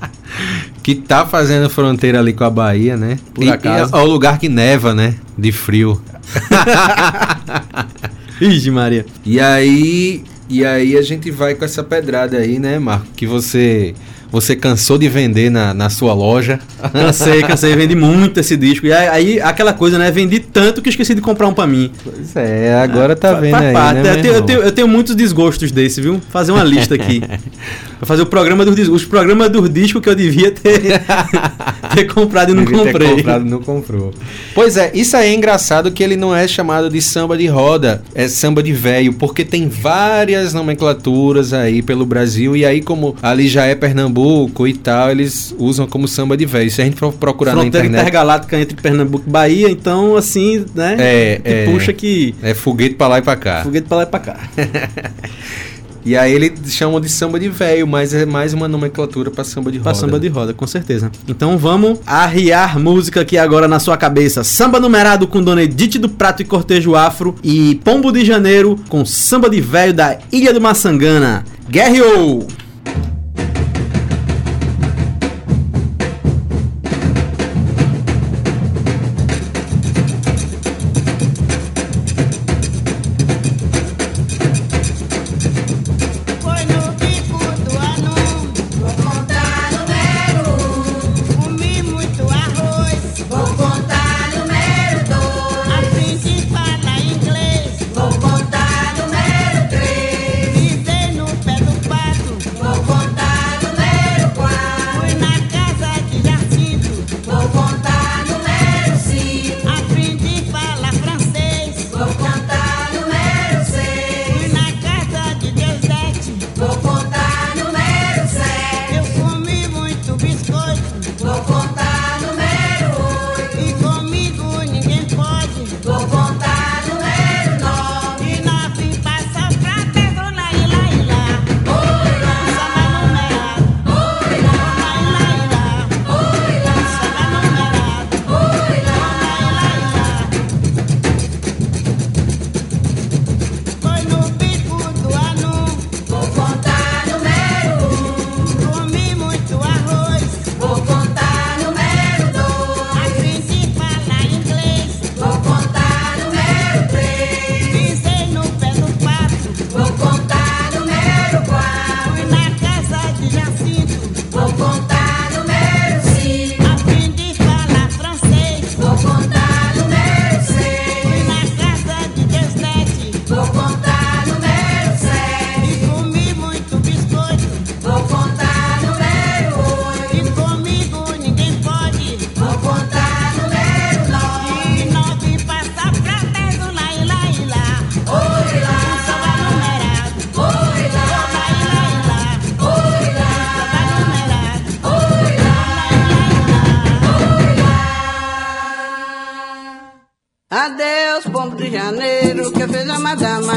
que 0.82 0.94
tá 0.94 1.26
fazendo 1.26 1.68
fronteira 1.70 2.18
ali 2.18 2.32
com 2.32 2.44
a 2.44 2.50
Bahia, 2.50 2.96
né? 2.96 3.18
Por 3.34 3.44
E- 3.44 3.50
acaso. 3.50 3.94
E 3.94 3.98
é 3.98 4.02
o 4.02 4.06
lugar 4.06 4.38
que 4.38 4.48
neva, 4.48 4.94
né? 4.94 5.14
De 5.36 5.52
frio. 5.52 6.00
Ixi, 8.40 8.70
Maria. 8.70 9.06
E 9.24 9.40
aí, 9.40 10.22
e 10.48 10.64
aí 10.64 10.96
a 10.96 11.02
gente 11.02 11.30
vai 11.30 11.54
com 11.54 11.64
essa 11.64 11.82
pedrada 11.82 12.38
aí, 12.38 12.58
né, 12.58 12.78
Marco? 12.78 13.06
Que 13.16 13.26
você 13.26 13.94
você 14.30 14.54
cansou 14.54 14.98
de 14.98 15.08
vender 15.08 15.50
na, 15.50 15.72
na 15.72 15.88
sua 15.88 16.12
loja. 16.12 16.60
Cansei, 16.92 17.42
cansei, 17.42 17.74
vendi 17.74 17.94
muito 17.94 18.38
esse 18.38 18.56
disco. 18.58 18.86
E 18.86 18.92
aí, 18.92 19.40
aquela 19.40 19.72
coisa, 19.72 19.98
né? 19.98 20.10
Vendi 20.10 20.38
tanto 20.38 20.82
que 20.82 20.90
esqueci 20.90 21.14
de 21.14 21.22
comprar 21.22 21.48
um 21.48 21.54
pra 21.54 21.66
mim. 21.66 21.90
Pois 22.04 22.36
é, 22.36 22.74
agora 22.74 23.16
tá 23.16 23.34
Fa- 23.34 23.40
vendo 23.40 23.54
aí, 23.56 23.72
né, 23.94 24.10
eu, 24.10 24.22
tenho, 24.22 24.34
eu, 24.34 24.42
tenho, 24.42 24.60
eu 24.60 24.72
tenho 24.72 24.88
muitos 24.88 25.14
desgostos 25.14 25.72
desse, 25.72 26.00
viu? 26.02 26.20
Fazer 26.30 26.52
uma 26.52 26.62
lista 26.62 26.94
aqui. 26.94 27.22
Vou 28.00 28.06
fazer 28.06 28.22
o 28.22 28.26
programa 28.26 28.64
dos 28.64 28.88
os 28.88 29.04
programas 29.04 29.50
dos 29.50 29.68
discos 29.68 30.00
que 30.00 30.08
eu 30.08 30.14
devia 30.14 30.50
ter, 30.52 30.80
ter 31.94 32.04
comprado 32.04 32.52
e 32.52 32.54
não 32.54 32.64
Devia 32.64 32.84
ter 32.84 32.92
comprei. 32.92 33.10
comprado 33.16 33.46
e 33.46 33.50
não 33.50 33.60
comprou. 33.60 34.14
Pois 34.54 34.76
é, 34.76 34.90
isso 34.94 35.16
aí 35.16 35.30
é 35.30 35.34
engraçado 35.34 35.90
que 35.90 36.02
ele 36.02 36.16
não 36.16 36.34
é 36.34 36.46
chamado 36.46 36.88
de 36.88 37.02
samba 37.02 37.36
de 37.36 37.46
roda, 37.46 38.02
é 38.14 38.28
samba 38.28 38.62
de 38.62 38.72
véio, 38.72 39.12
porque 39.14 39.44
tem 39.44 39.68
várias 39.68 40.54
nomenclaturas 40.54 41.52
aí 41.52 41.82
pelo 41.82 42.06
Brasil 42.06 42.56
e 42.56 42.64
aí 42.64 42.80
como 42.80 43.16
ali 43.20 43.48
já 43.48 43.64
é 43.64 43.74
Pernambuco 43.74 44.66
e 44.66 44.74
tal, 44.74 45.10
eles 45.10 45.54
usam 45.58 45.86
como 45.86 46.06
samba 46.06 46.36
de 46.36 46.46
véio. 46.46 46.70
Se 46.70 46.80
a 46.80 46.84
gente 46.84 46.96
for 46.96 47.12
procurar 47.12 47.54
na 47.54 47.62
Fronteira 47.62 47.86
internet, 47.86 48.02
intergaláctica 48.02 48.60
entre 48.60 48.76
Pernambuco 48.80 49.24
e 49.26 49.30
Bahia, 49.30 49.70
então 49.70 50.16
assim, 50.16 50.64
né? 50.74 50.96
É, 50.98 51.40
é. 51.44 51.64
puxa 51.64 51.92
que. 51.92 52.34
é 52.42 52.54
foguete 52.54 52.94
pra 52.94 53.08
lá 53.08 53.18
e 53.18 53.22
pra 53.22 53.36
cá. 53.36 53.62
Foguete 53.62 53.88
pra 53.88 53.96
lá 53.98 54.02
e 54.04 54.06
pra 54.06 54.20
cá. 54.20 54.38
E 56.08 56.16
aí 56.16 56.32
eles 56.32 56.52
chamam 56.72 56.98
de 57.02 57.08
samba 57.10 57.38
de 57.38 57.50
véio, 57.50 57.86
mas 57.86 58.14
é 58.14 58.24
mais 58.24 58.54
uma 58.54 58.66
nomenclatura 58.66 59.30
pra 59.30 59.44
samba 59.44 59.70
de 59.70 59.78
Pra 59.78 59.92
roda. 59.92 60.00
samba 60.06 60.18
de 60.18 60.26
roda, 60.28 60.54
com 60.54 60.66
certeza. 60.66 61.12
Então 61.28 61.58
vamos 61.58 61.98
arriar 62.06 62.78
música 62.78 63.20
aqui 63.20 63.36
agora 63.36 63.68
na 63.68 63.78
sua 63.78 63.94
cabeça. 63.94 64.42
Samba 64.42 64.80
numerado 64.80 65.28
com 65.28 65.42
Dona 65.42 65.62
Edith 65.64 65.98
do 65.98 66.08
Prato 66.08 66.40
e 66.40 66.46
Cortejo 66.46 66.94
Afro 66.94 67.34
e 67.44 67.74
Pombo 67.84 68.10
de 68.10 68.24
Janeiro 68.24 68.78
com 68.88 69.04
samba 69.04 69.50
de 69.50 69.60
velho 69.60 69.92
da 69.92 70.16
Ilha 70.32 70.54
do 70.54 70.62
Maçangana. 70.62 71.44
Guerreou! 71.68 72.46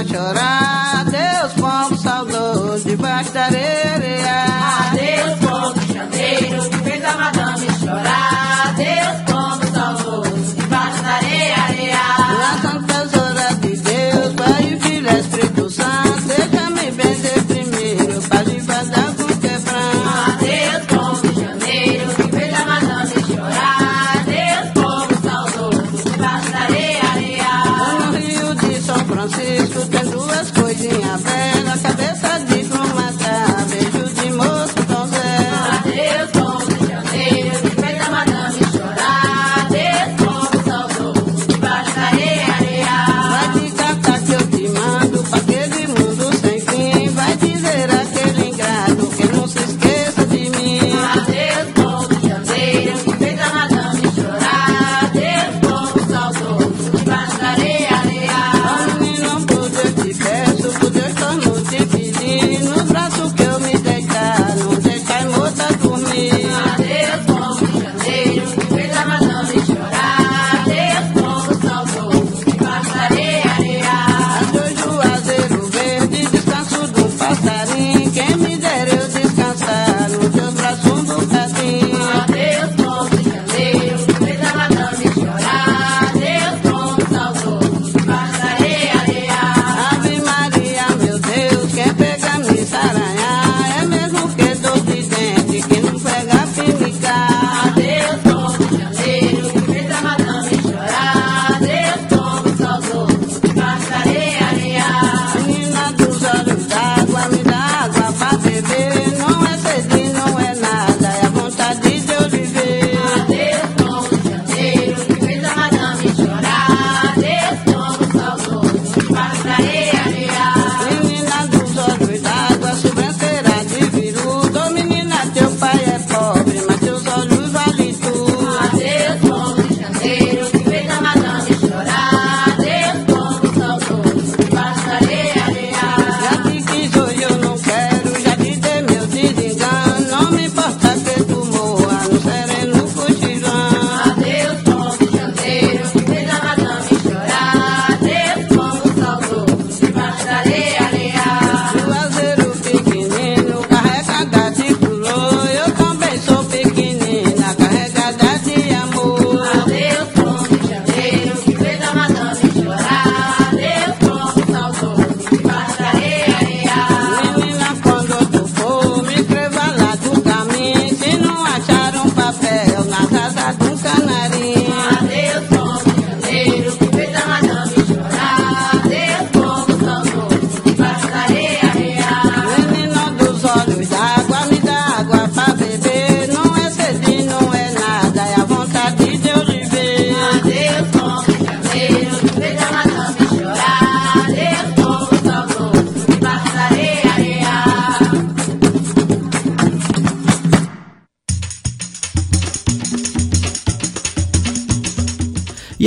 A 0.03 0.60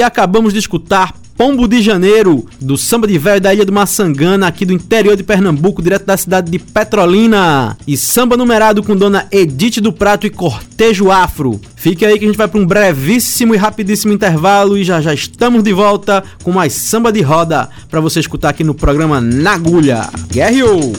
acabamos 0.04 0.52
de 0.52 0.58
escutar 0.58 1.14
Pombo 1.36 1.66
de 1.66 1.82
Janeiro, 1.82 2.46
do 2.60 2.78
Samba 2.78 3.08
de 3.08 3.18
Velho 3.18 3.40
da 3.40 3.52
Ilha 3.52 3.64
do 3.64 3.72
Maçangana, 3.72 4.46
aqui 4.46 4.64
do 4.64 4.72
interior 4.72 5.16
de 5.16 5.24
Pernambuco, 5.24 5.82
direto 5.82 6.06
da 6.06 6.16
cidade 6.16 6.48
de 6.48 6.60
Petrolina. 6.60 7.76
E 7.88 7.96
samba 7.96 8.36
numerado 8.36 8.84
com 8.84 8.94
Dona 8.94 9.26
Edith 9.32 9.80
do 9.80 9.92
Prato 9.92 10.28
e 10.28 10.30
Cortejo 10.30 11.10
Afro. 11.10 11.60
Fique 11.74 12.06
aí 12.06 12.18
que 12.18 12.24
a 12.24 12.28
gente 12.28 12.36
vai 12.36 12.46
para 12.46 12.60
um 12.60 12.66
brevíssimo 12.66 13.52
e 13.52 13.58
rapidíssimo 13.58 14.12
intervalo 14.12 14.78
e 14.78 14.84
já 14.84 15.00
já 15.00 15.12
estamos 15.12 15.64
de 15.64 15.72
volta 15.72 16.22
com 16.44 16.52
mais 16.52 16.72
samba 16.72 17.10
de 17.10 17.20
roda 17.20 17.68
para 17.90 18.00
você 18.00 18.20
escutar 18.20 18.50
aqui 18.50 18.62
no 18.62 18.74
programa 18.74 19.20
Na 19.20 19.54
Agulha. 19.54 20.08
Guerreou! 20.30 20.92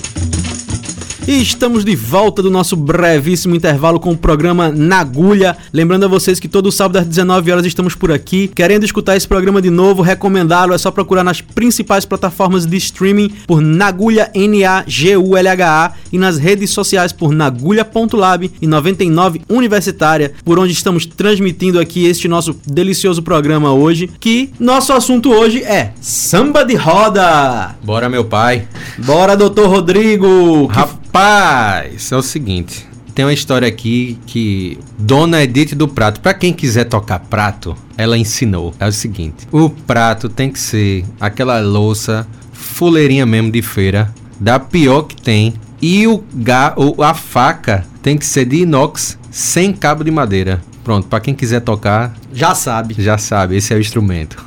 E 1.27 1.41
estamos 1.41 1.83
de 1.83 1.95
volta 1.95 2.43
do 2.43 2.51
nosso 2.51 2.75
brevíssimo 2.75 3.55
intervalo 3.55 3.99
com 3.99 4.11
o 4.11 4.17
programa 4.17 4.71
Na 4.71 4.99
Agulha. 4.99 5.57
Lembrando 5.73 6.05
a 6.05 6.07
vocês 6.07 6.39
que 6.39 6.47
todo 6.47 6.71
sábado 6.71 6.97
às 6.97 7.07
19 7.07 7.51
horas 7.51 7.65
estamos 7.65 7.95
por 7.95 8.11
aqui. 8.11 8.47
Querendo 8.47 8.83
escutar 8.83 9.17
esse 9.17 9.27
programa 9.27 9.59
de 9.59 9.71
novo, 9.71 10.03
recomendá-lo 10.03 10.71
é 10.71 10.77
só 10.77 10.91
procurar 10.91 11.23
nas 11.23 11.41
principais 11.41 12.05
plataformas 12.05 12.67
de 12.67 12.77
streaming 12.77 13.29
por 13.47 13.59
Nagulha 13.59 14.29
N-A-G-U-L-H-A 14.35 15.93
e 16.13 16.17
nas 16.19 16.37
redes 16.37 16.69
sociais 16.69 17.11
por 17.11 17.31
Nagulha.lab 17.31 18.51
e 18.61 18.67
99 18.67 19.41
Universitária, 19.49 20.31
por 20.45 20.59
onde 20.59 20.73
estamos 20.73 21.07
transmitindo 21.07 21.79
aqui 21.79 22.05
este 22.05 22.27
nosso 22.27 22.55
delicioso 22.67 23.23
programa 23.23 23.73
hoje. 23.73 24.11
Que 24.19 24.51
nosso 24.59 24.93
assunto 24.93 25.31
hoje 25.31 25.63
é 25.63 25.91
samba 25.99 26.63
de 26.63 26.75
roda. 26.75 27.75
Bora, 27.83 28.07
meu 28.09 28.25
pai. 28.25 28.67
Bora, 28.99 29.35
doutor 29.35 29.69
Rodrigo. 29.71 30.69
que 30.71 31.04
Rapaz, 31.15 32.11
é 32.11 32.17
o 32.17 32.21
seguinte. 32.21 32.85
Tem 33.13 33.23
uma 33.23 33.31
história 33.31 33.65
aqui 33.65 34.19
que 34.27 34.77
Dona 34.99 35.43
Edith 35.43 35.73
do 35.73 35.87
Prato, 35.87 36.19
pra 36.19 36.33
quem 36.33 36.51
quiser 36.51 36.83
tocar 36.83 37.19
prato, 37.19 37.73
ela 37.95 38.17
ensinou. 38.17 38.73
É 38.77 38.85
o 38.85 38.91
seguinte: 38.91 39.47
o 39.49 39.69
prato 39.69 40.27
tem 40.27 40.51
que 40.51 40.59
ser 40.59 41.05
aquela 41.17 41.61
louça 41.61 42.27
fuleirinha 42.51 43.25
mesmo 43.25 43.49
de 43.49 43.61
feira, 43.61 44.13
da 44.37 44.59
pior 44.59 45.03
que 45.03 45.15
tem, 45.15 45.53
e 45.81 46.05
o 46.05 46.21
ga, 46.33 46.75
a 47.01 47.13
faca 47.13 47.85
tem 48.05 48.19
que 48.19 48.25
ser 48.27 48.45
de 48.45 48.57
inox 48.57 49.17
sem 49.31 49.73
cabo 49.73 50.03
de 50.03 50.11
madeira. 50.11 50.61
Pronto, 50.83 51.07
pra 51.07 51.19
quem 51.19 51.33
quiser 51.33 51.61
tocar, 51.61 52.13
Já 52.31 52.53
sabe. 52.53 52.95
já 52.99 53.17
sabe, 53.17 53.57
esse 53.57 53.73
é 53.73 53.77
o 53.77 53.79
instrumento. 53.79 54.37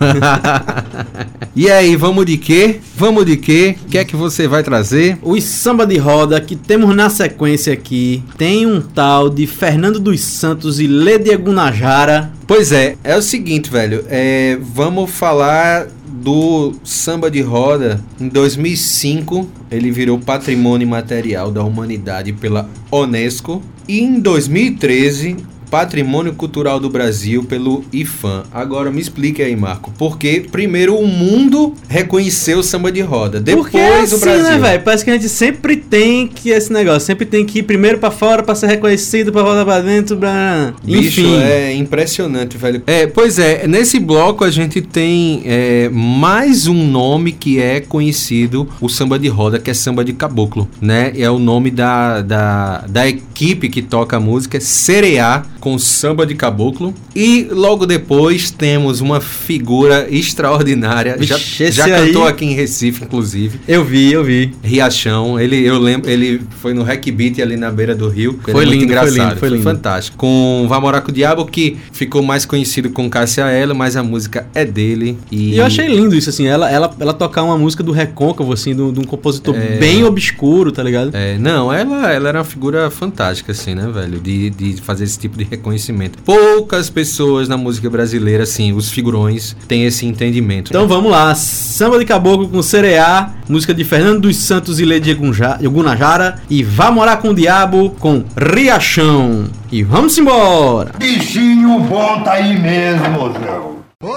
e 1.57 1.69
aí, 1.69 1.97
vamos 1.97 2.25
de 2.25 2.39
quê? 2.39 2.79
Vamos 2.97 3.27
de 3.27 3.37
quê? 3.37 3.77
O 3.83 3.87
que 3.87 3.99
é 3.99 4.05
que 4.05 4.15
você 4.15 4.47
vai 4.47 4.63
trazer? 4.63 5.19
Os 5.21 5.43
samba 5.43 5.85
de 5.85 5.99
roda 5.99 6.41
que 6.41 6.55
temos 6.55 6.95
na 6.95 7.11
sequência 7.11 7.73
aqui 7.73 8.23
tem 8.37 8.65
um 8.65 8.81
tal 8.81 9.29
de 9.29 9.45
Fernando 9.49 9.99
dos 9.99 10.21
Santos 10.21 10.79
e 10.79 10.87
Lede 10.87 11.37
Gunajara. 11.37 12.31
Pois 12.47 12.71
é, 12.71 12.97
é 13.03 13.17
o 13.17 13.23
seguinte, 13.23 13.69
velho. 13.69 14.05
É, 14.09 14.57
vamos 14.63 15.11
falar 15.11 15.89
do 16.23 16.75
samba 16.85 17.31
de 17.31 17.41
roda. 17.41 18.03
Em 18.21 18.29
2005, 18.29 19.49
ele 19.71 19.91
virou 19.91 20.19
patrimônio 20.19 20.87
material 20.87 21.51
da 21.51 21.63
humanidade 21.63 22.33
pela 22.33 22.69
Unesco. 22.91 23.63
E 23.87 24.01
em 24.01 24.21
2013, 24.21 25.37
patrimônio 25.71 26.33
cultural 26.35 26.81
do 26.81 26.89
Brasil 26.89 27.45
pelo 27.45 27.85
IFAM. 27.93 28.45
Agora 28.53 28.91
me 28.91 29.01
explique 29.01 29.43
aí, 29.43 29.55
Marco. 29.57 29.93
Porque 29.99 30.47
primeiro 30.51 30.97
o 30.97 31.07
mundo 31.07 31.75
reconheceu 31.89 32.59
o 32.59 32.63
samba 32.63 32.91
de 32.91 33.01
roda, 33.01 33.41
depois 33.41 33.65
Porque 33.67 33.77
é 33.79 34.01
assim, 34.01 34.15
o 34.15 34.19
Brasil. 34.19 34.43
né, 34.45 34.59
velho? 34.59 34.83
Parece 34.83 35.05
que 35.05 35.11
a 35.11 35.15
gente 35.15 35.29
sempre 35.29 35.77
tem 35.77 36.27
que 36.27 36.51
esse 36.51 36.73
negócio, 36.73 37.01
sempre 37.01 37.27
tem 37.27 37.45
que 37.45 37.61
ir 37.61 37.63
primeiro 37.63 37.99
pra 37.99 38.11
fora 38.11 38.43
pra 38.43 38.55
ser 38.55 38.67
reconhecido, 38.69 39.33
pra 39.33 39.43
voltar 39.43 39.65
pra 39.65 39.81
dentro, 39.81 40.17
pra... 40.17 40.73
Bicho, 40.83 41.21
Enfim. 41.21 41.37
é 41.41 41.75
impressionante, 41.75 42.57
velho. 42.57 42.83
É, 42.87 43.07
pois 43.07 43.39
é, 43.39 43.67
nesse 43.67 43.99
bloco 43.99 44.45
a 44.45 44.51
gente 44.51 44.81
tem 44.81 45.43
é, 45.45 45.89
mais 45.93 46.67
um 46.67 46.87
nome 46.91 47.33
que 47.33 47.61
é 47.61 47.81
conhecido, 47.81 48.69
o 48.81 48.89
samba 48.89 49.19
de 49.19 49.29
roda, 49.29 49.59
que 49.59 49.71
é 49.71 49.75
samba 49.75 50.05
de 50.05 50.13
caboclo, 50.13 50.69
né? 50.81 51.13
É 51.17 51.31
o 51.31 51.39
nome 51.39 51.71
da, 51.71 52.21
da, 52.23 52.85
da 52.89 53.09
equipe 53.09 53.69
que 53.69 53.83
toca 53.83 54.17
a 54.17 54.21
música, 54.21 54.57
é 54.57 54.61
Sereá, 54.61 55.45
com 55.61 55.79
samba 55.79 56.25
de 56.27 56.35
caboclo. 56.35 56.95
E 57.15 57.49
logo 57.51 57.87
depois 57.87 58.51
temos 58.51 59.01
uma 59.01 59.21
figura 59.21 60.07
extraordinária, 60.11 61.17
já, 61.21 61.37
Vixe, 61.37 61.71
já 61.73 61.85
aí- 61.85 62.07
cantou 62.09 62.27
aqui 62.27 62.45
em 62.45 62.55
Recife, 62.55 63.05
inclusive. 63.05 63.61
Eu 63.67 63.85
vi, 63.85 64.13
eu 64.13 64.25
vi. 64.25 64.53
Riachão, 64.63 65.39
ele 65.39 65.65
eu 65.65 65.79
lembro, 65.79 66.11
ele 66.11 66.41
foi 66.61 66.73
no 66.75 66.83
Hack 66.83 67.05
Beat 67.11 67.41
ali 67.41 67.57
na 67.57 67.71
beira 67.71 67.95
do 67.95 68.09
rio. 68.09 68.39
Foi 68.43 68.53
é 68.53 68.57
muito 68.57 68.71
lindo, 68.71 68.79
foi 68.79 68.85
engraçado, 68.87 69.29
lindo, 69.29 69.37
foi 69.41 69.49
lindo. 69.51 69.63
fantástico. 69.63 70.17
Com 70.17 70.67
Vai 70.69 70.81
Morar 70.81 71.01
com 71.01 71.11
o 71.11 71.15
Diabo, 71.15 71.45
que 71.47 71.77
ficou 71.93 72.23
mais 72.23 72.45
conhecido 72.47 72.91
com 72.91 73.09
Cássia 73.11 73.45
Ela, 73.47 73.75
mas 73.75 73.97
a 73.97 74.03
música 74.03 74.47
é 74.55 74.65
dele. 74.65 75.19
E, 75.31 75.55
E 75.55 75.59
eu 75.59 75.65
achei 75.67 75.87
lindo 75.89 76.15
isso, 76.15 76.31
assim, 76.31 76.47
ela, 76.47 76.71
ela, 76.71 76.95
ela 77.01 77.13
tocar 77.13 77.43
uma 77.43 77.59
música 77.59 77.83
do 77.83 77.91
Recôncavo, 77.93 78.53
assim, 78.53 78.75
de 78.75 78.83
um 78.83 78.93
de 78.93 79.01
um 79.01 79.05
compositor 79.05 79.55
É. 79.57 79.77
bem 79.79 80.05
obscuro, 80.05 80.71
tá 80.73 80.83
ligado? 80.83 81.11
É, 81.15 81.37
não, 81.39 81.73
ela, 81.73 82.13
ela 82.13 82.29
era 82.29 82.39
uma 82.39 82.45
figura 82.45 82.91
fantástica, 82.91 83.53
assim, 83.53 83.75
né, 83.75 83.89
velho? 83.93 84.19
De, 84.21 84.51
de 84.51 84.81
fazer 84.83 85.05
esse 85.05 85.19
tipo 85.19 85.37
de 85.37 85.45
reconhecimento. 85.51 86.19
Poucas 86.23 86.89
pessoas 86.91 87.49
na 87.49 87.57
música 87.57 87.89
brasileira, 87.91 88.45
assim, 88.45 88.73
os 88.73 88.91
figurões, 88.91 89.57
têm 89.67 89.85
esse 89.85 90.07
entendimento. 90.07 90.69
Então 90.71 90.87
vamos 90.89 91.11
lá, 91.11 91.35
Samba 91.35 91.99
de 91.99 92.05
Caboclo 92.05 92.49
com 92.49 92.63
Sereá, 92.63 93.33
música 93.49 93.73
de 93.75 93.85
Fernando 93.85 94.21
dos 94.23 94.37
Santos 94.37 94.79
e 94.81 94.85
Gunja- 95.15 95.59
Gunajara 95.63 96.41
e 96.51 96.63
Vá 96.63 96.91
Morar 96.91 97.19
com 97.19 97.29
o 97.31 97.35
Diabo 97.35 97.91
com 97.99 98.25
Riachão. 98.37 99.45
E 99.71 99.83
vamos 99.83 100.17
embora! 100.19 100.93
Bichinho 100.99 101.81
bom 101.81 102.23
tá 102.23 102.33
aí 102.35 102.59
mesmo, 102.59 103.33
Zé. 103.33 103.59
Ô 104.03 104.15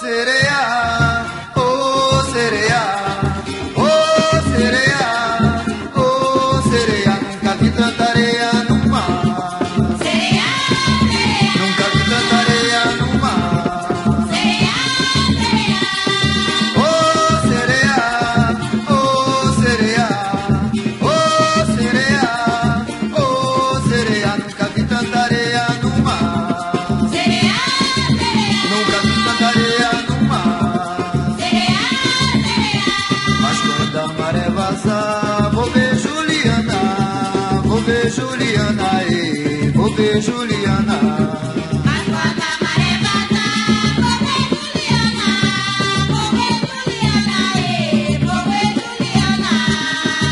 sereia, 0.00 0.53
ver 40.14 40.22
Juliana. 40.22 41.00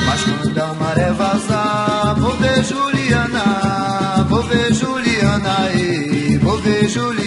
Mas 0.06 0.22
quando 0.24 0.58
a 0.58 0.74
maré 0.74 1.12
vazar, 1.12 2.14
vou 2.16 2.36
ver 2.36 2.64
Juliana, 2.64 4.26
vou 4.28 4.42
ver 4.42 4.72
Juliana, 4.72 5.72
e 5.74 6.38
vou 6.38 6.58
ver 6.58 6.88
Juliana. 6.88 7.21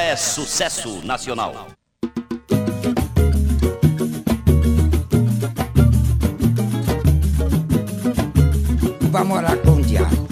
É 0.00 0.16
sucesso 0.16 1.00
nacional. 1.04 1.68
Vai 9.10 9.24
morar 9.24 9.56
com 9.58 9.72
o 9.72 9.82
diabo. 9.82 10.26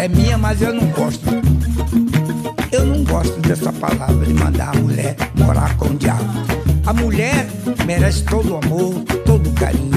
É 0.00 0.08
minha, 0.08 0.38
mas 0.38 0.62
eu 0.62 0.72
não 0.72 0.86
gosto. 0.88 1.26
Eu 2.70 2.86
não 2.86 3.04
gosto 3.04 3.38
dessa 3.40 3.72
palavra 3.72 4.24
de 4.24 4.34
mandar 4.34 4.74
a 4.74 4.80
mulher 4.80 5.16
morar 5.34 5.76
com 5.76 5.86
o 5.86 5.94
diabo. 5.96 6.24
A 6.86 6.92
mulher 6.92 7.46
merece 7.86 8.24
todo 8.24 8.54
o 8.54 8.56
amor, 8.56 9.04
todo 9.24 9.50
o 9.50 9.52
carinho. 9.52 9.92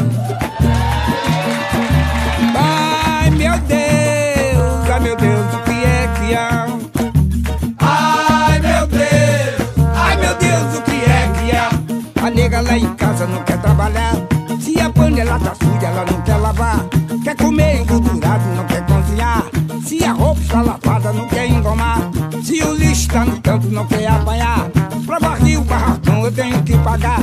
Há? 12.55 12.59
A 12.59 12.61
nega 12.61 12.61
lá 12.61 12.77
em 12.77 12.95
casa 12.95 13.27
não 13.27 13.43
quer 13.43 13.59
trabalhar. 13.59 14.15
Se 14.59 14.79
a 14.79 14.89
panela 14.89 15.39
tá 15.39 15.53
suja, 15.55 15.87
ela 15.87 16.05
não 16.05 16.21
quer 16.21 16.37
lavar. 16.37 16.85
Quer 17.23 17.35
comer 17.35 17.81
engordurado, 17.81 18.45
não 18.55 18.63
quer 18.65 18.85
cozinhar. 18.85 19.43
Se 19.85 20.03
a 20.03 20.11
roupa 20.13 20.41
está 20.41 20.61
lavada, 20.61 21.13
não 21.13 21.27
quer 21.27 21.49
engomar. 21.49 21.99
Se 22.43 22.63
o 22.63 22.73
lixo 22.73 23.07
tá 23.09 23.25
no 23.25 23.41
canto, 23.41 23.67
não 23.67 23.85
quer 23.85 24.07
apanhar. 24.07 24.69
Pra 25.05 25.19
varrer 25.19 25.59
o 25.59 25.63
barracão 25.63 26.25
eu 26.25 26.31
tenho 26.31 26.63
que 26.63 26.77
pagar. 26.77 27.19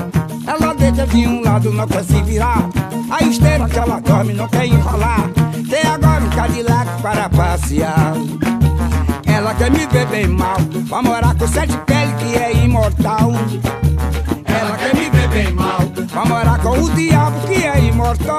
Ela 0.47 0.75
deita 0.75 1.07
de 1.07 1.27
um 1.27 1.43
lado, 1.43 1.73
não 1.73 1.87
quer 1.87 2.05
se 2.05 2.21
virar. 2.23 2.69
A 3.11 3.25
esteira 3.25 3.69
que 3.69 3.79
ela 3.79 4.01
dorme, 4.01 4.35
não 4.35 4.49
quer 4.49 4.67
enrolar. 4.67 5.31
Tem 5.69 5.83
agora 5.91 6.25
um 6.25 6.31
Cadillac 6.31 7.03
para 7.03 7.29
passear. 7.29 8.15
Ela 9.27 9.55
quer 9.55 9.71
me 9.71 9.87
ver 9.87 10.07
bem 10.07 10.27
mal, 10.27 10.57
vai 10.89 11.03
morar 11.03 11.35
com 11.35 11.49
sete 11.49 11.77
pele 11.87 12.13
que 12.19 12.37
é 12.37 12.65
imortal. 12.65 13.33
Vai 16.23 16.29
morar 16.29 16.59
com 16.59 16.71
o 16.71 16.91
diabo 16.91 17.41
que 17.47 17.65
é 17.65 17.85
imortal. 17.85 18.39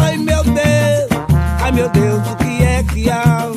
Ai 0.00 0.16
meu 0.16 0.42
Deus, 0.42 1.08
ai 1.60 1.72
meu 1.72 1.88
Deus, 1.90 2.28
o 2.30 2.36
que 2.36 2.62
é 2.62 2.82
que 2.82 3.10
há? 3.10 3.50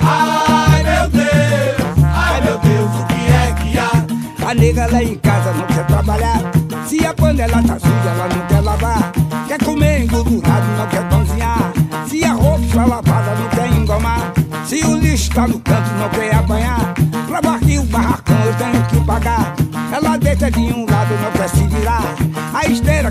Ai 0.00 0.82
meu 0.82 1.08
Deus, 1.08 2.04
ai 2.14 2.40
meu 2.42 2.58
Deus, 2.58 2.90
o 3.00 3.06
que 3.06 3.32
é 3.32 3.54
que 3.62 3.78
há? 3.78 4.50
A 4.50 4.54
nega 4.54 4.86
lá 4.90 5.02
em 5.02 5.14
casa 5.16 5.52
não 5.52 5.66
quer 5.66 5.86
trabalhar. 5.86 6.40
Se 6.86 7.06
a 7.06 7.14
panela 7.14 7.62
tá 7.62 7.78
suja, 7.78 8.10
ela 8.10 8.28
não 8.28 8.46
quer 8.46 8.60
lavar. 8.60 9.12
Quer 9.48 9.64
comer 9.64 10.02
engordurado, 10.04 10.66
não 10.76 10.86
quer 10.88 11.08
cozinhar. 11.08 11.72
Se 12.08 12.24
a 12.24 12.32
roupa 12.32 12.64
está 12.64 12.84
lavada, 12.84 13.34
não 13.36 13.48
quer 13.48 13.68
engomar. 13.68 14.32
Se 14.66 14.84
o 14.84 14.96
lixo 14.96 15.30
tá 15.30 15.46
no 15.46 15.58
canto, 15.60 15.90
não 15.98 16.08
quer 16.10 16.34
apanhar. 16.34 16.94
Pra 17.26 17.40
varrer 17.40 17.80
o 17.80 17.84
barracão, 17.84 18.36
eu 18.44 18.54
tenho 18.54 18.84
que 18.86 19.06
pagar. 19.06 19.54
Ela 19.92 20.16
deita 20.16 20.50
de 20.50 20.60
um 20.60 20.86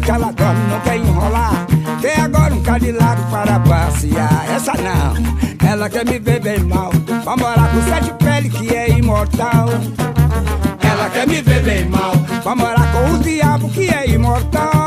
Que 0.03 0.11
ela 0.11 0.31
dorme, 0.31 0.67
não 0.67 0.79
quer 0.81 0.97
enrolar. 0.97 1.67
Tem 2.01 2.15
agora 2.15 2.53
um 2.53 2.61
Cadillac 2.63 3.21
para 3.29 3.59
passear. 3.59 4.45
Essa 4.49 4.73
não, 4.73 5.69
ela 5.69 5.89
quer 5.89 6.05
me 6.05 6.19
ver 6.19 6.39
bem 6.39 6.59
mal. 6.59 6.91
Vai 7.23 7.37
morar 7.37 7.69
com 7.71 7.81
sete 7.83 8.13
pele 8.23 8.49
que 8.49 8.75
é 8.75 8.89
imortal. 8.89 9.69
Ela 10.81 11.09
quer 11.11 11.27
me 11.27 11.41
ver 11.41 11.63
bem 11.63 11.85
mal. 11.85 12.13
Vai 12.43 12.55
morar 12.55 12.91
com 12.91 13.13
o 13.13 13.19
diabo 13.19 13.69
que 13.69 13.89
é 13.89 14.09
imortal. 14.09 14.80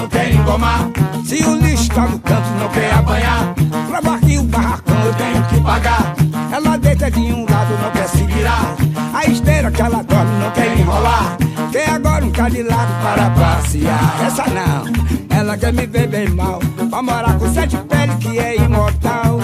Não 0.00 0.08
quer 0.08 0.32
engomar. 0.32 0.90
Se 1.24 1.44
o 1.44 1.56
lixo 1.56 1.90
tá 1.90 2.06
no 2.06 2.18
canto, 2.20 2.48
não 2.58 2.68
quer 2.70 2.92
apanhar. 2.94 3.54
Pra 3.88 4.00
varrer 4.00 4.40
o 4.40 4.44
barracão, 4.44 5.04
eu 5.04 5.14
tenho 5.14 5.42
que 5.44 5.60
pagar. 5.60 6.14
Ela 6.52 6.78
deita 6.78 7.10
de 7.10 7.20
um 7.20 7.44
lado, 7.44 7.78
não 7.82 7.90
quer 7.90 8.08
se 8.08 8.22
virar. 8.24 8.74
A 9.12 9.24
esteira 9.26 9.70
que 9.70 9.82
ela 9.82 10.02
dorme, 10.02 10.38
não 10.42 10.50
quer 10.52 10.78
enrolar. 10.78 11.36
Quer 11.70 11.90
agora 11.90 12.24
um 12.24 12.30
Cadillac 12.30 12.92
para 13.02 13.30
passear. 13.30 14.26
Essa 14.26 14.44
não, 14.48 15.38
ela 15.38 15.56
quer 15.58 15.72
me 15.72 15.86
ver 15.86 16.08
bem 16.08 16.28
mal. 16.30 16.60
Vai 16.90 17.02
morar 17.02 17.38
com 17.38 17.52
sete 17.52 17.76
pele 17.76 18.14
que 18.16 18.38
é 18.38 18.56
imortal. 18.56 19.38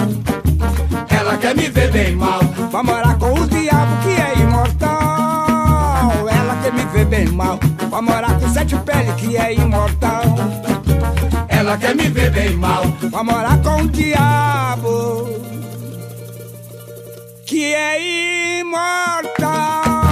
Ela 1.09 1.37
quer 1.37 1.55
me 1.55 1.69
ver 1.69 1.91
bem 1.91 2.15
mal. 2.15 2.39
Vai 2.71 2.83
morar 2.83 3.15
com 3.17 3.31
o 3.31 3.47
diabo 3.47 3.97
que 4.01 4.09
é 4.09 4.41
imortal. 4.41 6.27
Ela 6.29 6.55
quer 6.63 6.73
me 6.73 6.85
ver 6.85 7.05
bem 7.05 7.27
mal. 7.27 7.59
Vai 7.89 8.01
morar 8.01 8.36
sete 8.57 8.75
pele 8.77 9.13
que 9.13 9.37
é 9.37 9.53
imortal. 9.53 10.23
Ela 11.47 11.77
quer 11.77 11.95
me 11.95 12.09
ver 12.09 12.31
bem 12.31 12.55
mal. 12.55 12.83
Vai 13.11 13.23
morar 13.23 13.61
com 13.61 13.83
o 13.83 13.87
diabo 13.87 15.27
que 17.45 17.73
é 17.73 18.59
imortal. 18.61 20.06